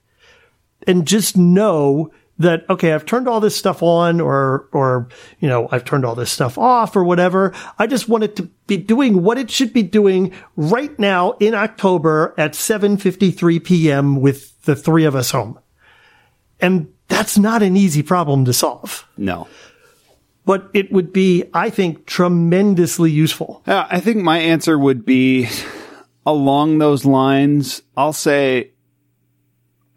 [0.86, 2.14] And just know
[2.44, 6.16] that, okay, I've turned all this stuff on or, or, you know, I've turned all
[6.16, 7.54] this stuff off or whatever.
[7.78, 11.54] I just want it to be doing what it should be doing right now in
[11.54, 14.22] October at 7.53 p.m.
[14.22, 15.60] with the three of us home.
[16.60, 19.08] And that's not an easy problem to solve.
[19.18, 19.48] No.
[20.46, 23.64] But it would be, I think, tremendously useful.
[23.66, 25.50] Yeah, I think my answer would be
[26.26, 27.82] along those lines.
[27.96, 28.73] I'll say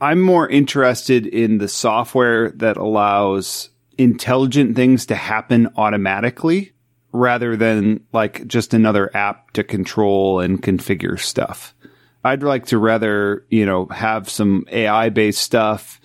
[0.01, 6.73] I'm more interested in the software that allows intelligent things to happen automatically
[7.13, 11.75] rather than like just another app to control and configure stuff.
[12.23, 16.01] I'd like to rather, you know, have some AI based stuff,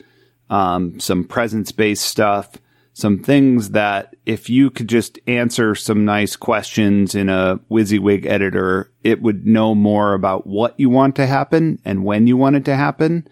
[0.50, 2.56] um, some presence based stuff,
[2.94, 8.92] some things that if you could just answer some nice questions in a WYSIWYG editor,
[9.04, 12.66] it would know more about what you want to happen and when you want it
[12.66, 13.28] to happen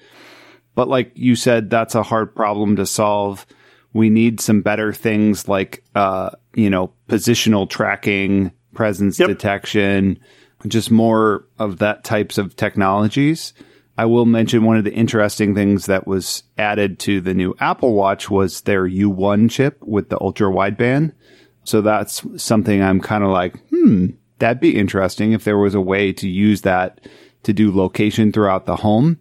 [0.76, 3.46] but like you said, that's a hard problem to solve.
[3.94, 9.28] We need some better things like, uh, you know, positional tracking, presence yep.
[9.28, 10.20] detection,
[10.68, 13.54] just more of that types of technologies.
[13.98, 17.94] I will mention one of the interesting things that was added to the new Apple
[17.94, 21.12] Watch was their U1 chip with the ultra wideband.
[21.66, 25.82] So that's something I'm kind of like, hmm, that'd be interesting if there was a
[25.82, 27.02] way to use that
[27.44, 29.20] to do location throughout the home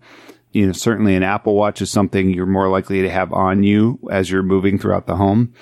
[0.52, 3.98] you know, certainly an Apple Watch is something you're more likely to have on you
[4.10, 5.52] as you're moving throughout the home.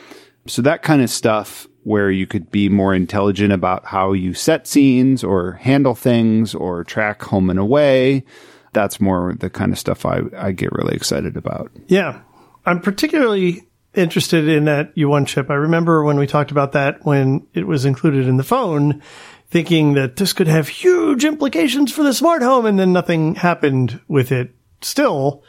[0.46, 4.66] So that kind of stuff where you could be more intelligent about how you set
[4.66, 8.24] scenes or handle things or track home and away.
[8.72, 11.70] That's more the kind of stuff I, I get really excited about.
[11.86, 12.22] Yeah.
[12.64, 15.48] I'm particularly interested in that U1 chip.
[15.48, 19.00] I remember when we talked about that when it was included in the phone,
[19.48, 24.00] thinking that this could have huge implications for the smart home, and then nothing happened
[24.08, 25.42] with it still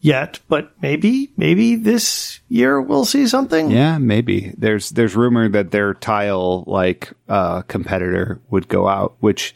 [0.00, 0.40] yet.
[0.48, 3.70] But maybe, maybe this year we'll see something.
[3.70, 4.54] Yeah, maybe.
[4.56, 9.54] There's there's rumor that their tile like uh, competitor would go out, which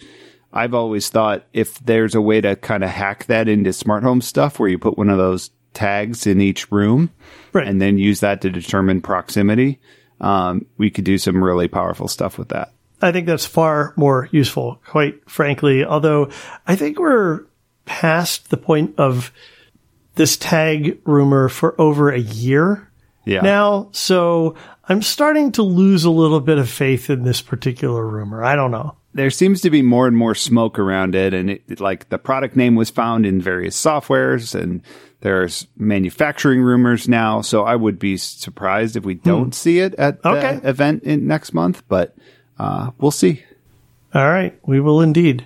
[0.53, 4.21] I've always thought if there's a way to kind of hack that into smart home
[4.21, 7.11] stuff where you put one of those tags in each room
[7.53, 7.69] Right.
[7.69, 9.79] and then use that to determine proximity,
[10.21, 12.73] um, we could do some really powerful stuff with that.
[13.01, 15.85] I think that's far more useful, quite frankly.
[15.85, 16.31] Although
[16.67, 17.45] I think we're
[17.91, 19.33] past the point of
[20.15, 22.89] this tag rumor for over a year
[23.25, 23.41] Yeah.
[23.43, 23.89] now.
[23.93, 24.55] So
[24.89, 28.45] I'm starting to lose a little bit of faith in this particular rumor.
[28.45, 28.95] I don't know.
[29.13, 32.55] there seems to be more and more smoke around it and it, like the product
[32.55, 34.83] name was found in various softwares and
[35.21, 40.23] there's manufacturing rumors now so i would be surprised if we don't see it at
[40.23, 40.61] the Okay.
[40.63, 42.15] event in next month but
[42.61, 43.43] uh, we'll see
[44.15, 45.45] All right, we will indeed.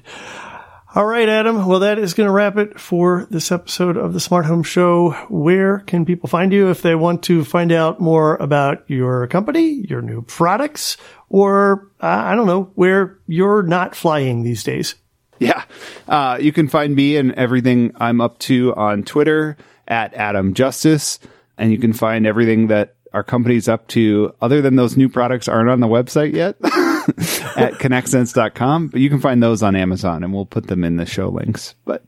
[0.97, 1.67] All right, Adam.
[1.67, 5.11] Well, that is going to wrap it for this episode of the Smart Home Show.
[5.29, 9.85] Where can people find you if they want to find out more about your company,
[9.89, 10.97] your new products,
[11.29, 14.95] or uh, I don't know, where you're not flying these days?
[15.39, 15.65] yeah
[16.09, 19.57] uh, you can find me and everything i'm up to on twitter
[19.89, 21.19] at adam justice
[21.59, 25.49] and you can find everything that our company's up to other than those new products
[25.49, 26.57] aren't on the website yet
[27.57, 31.07] at connectsense.com but you can find those on amazon and we'll put them in the
[31.07, 32.03] show links but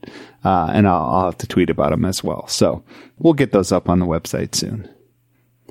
[0.44, 2.82] uh, and I'll, I'll have to tweet about them as well so
[3.18, 4.88] we'll get those up on the website soon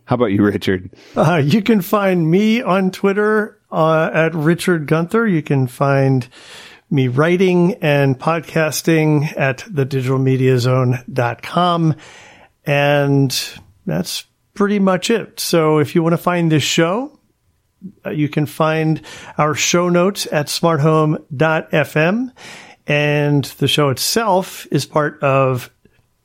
[0.06, 5.28] how about you richard Uh, you can find me on Twitter uh, at Richard Gunther.
[5.28, 6.28] You can find
[6.90, 11.96] me writing and podcasting at thedigitalmediazone.com.
[12.66, 13.50] And
[13.86, 15.40] that's pretty much it.
[15.40, 17.15] So if you want to find this show,
[18.06, 19.02] Uh, you can find
[19.38, 22.32] our show notes at smarthome.fm.
[22.88, 25.72] And the show itself is part of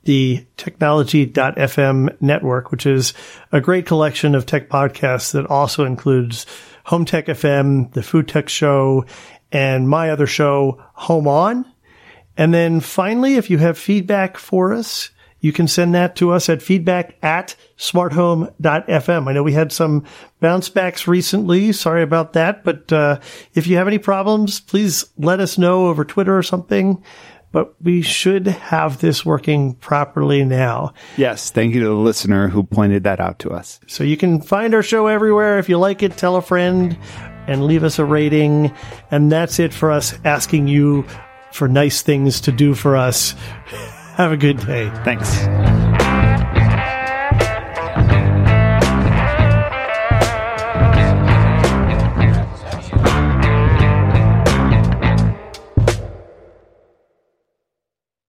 [0.05, 3.15] the technology.fm network, which is
[3.53, 6.47] a great collection of tech podcasts that also includes
[6.85, 9.05] Home Tech FM, the Food Tech Show,
[9.53, 11.65] and my other show, Home On.
[12.37, 15.11] And then finally, if you have feedback for us,
[15.41, 19.29] you can send that to us at feedback at smarthome.fm.
[19.29, 20.05] I know we had some
[20.41, 21.73] bounce backs recently.
[21.73, 22.65] Sorry about that.
[22.65, 23.21] But uh,
[23.55, 27.03] if you have any problems, please let us know over Twitter or something.
[27.53, 30.95] But we should have this working properly now.
[31.17, 34.41] yes thank you to the listener who pointed that out to us So you can
[34.41, 35.59] find our show everywhere.
[35.59, 36.97] If you like it, tell a friend
[37.49, 38.73] and leave us a rating.
[39.11, 41.05] And that's it for us asking you
[41.53, 43.35] for nice things to do for us.
[44.17, 44.91] Have a good day.
[45.05, 45.47] thanks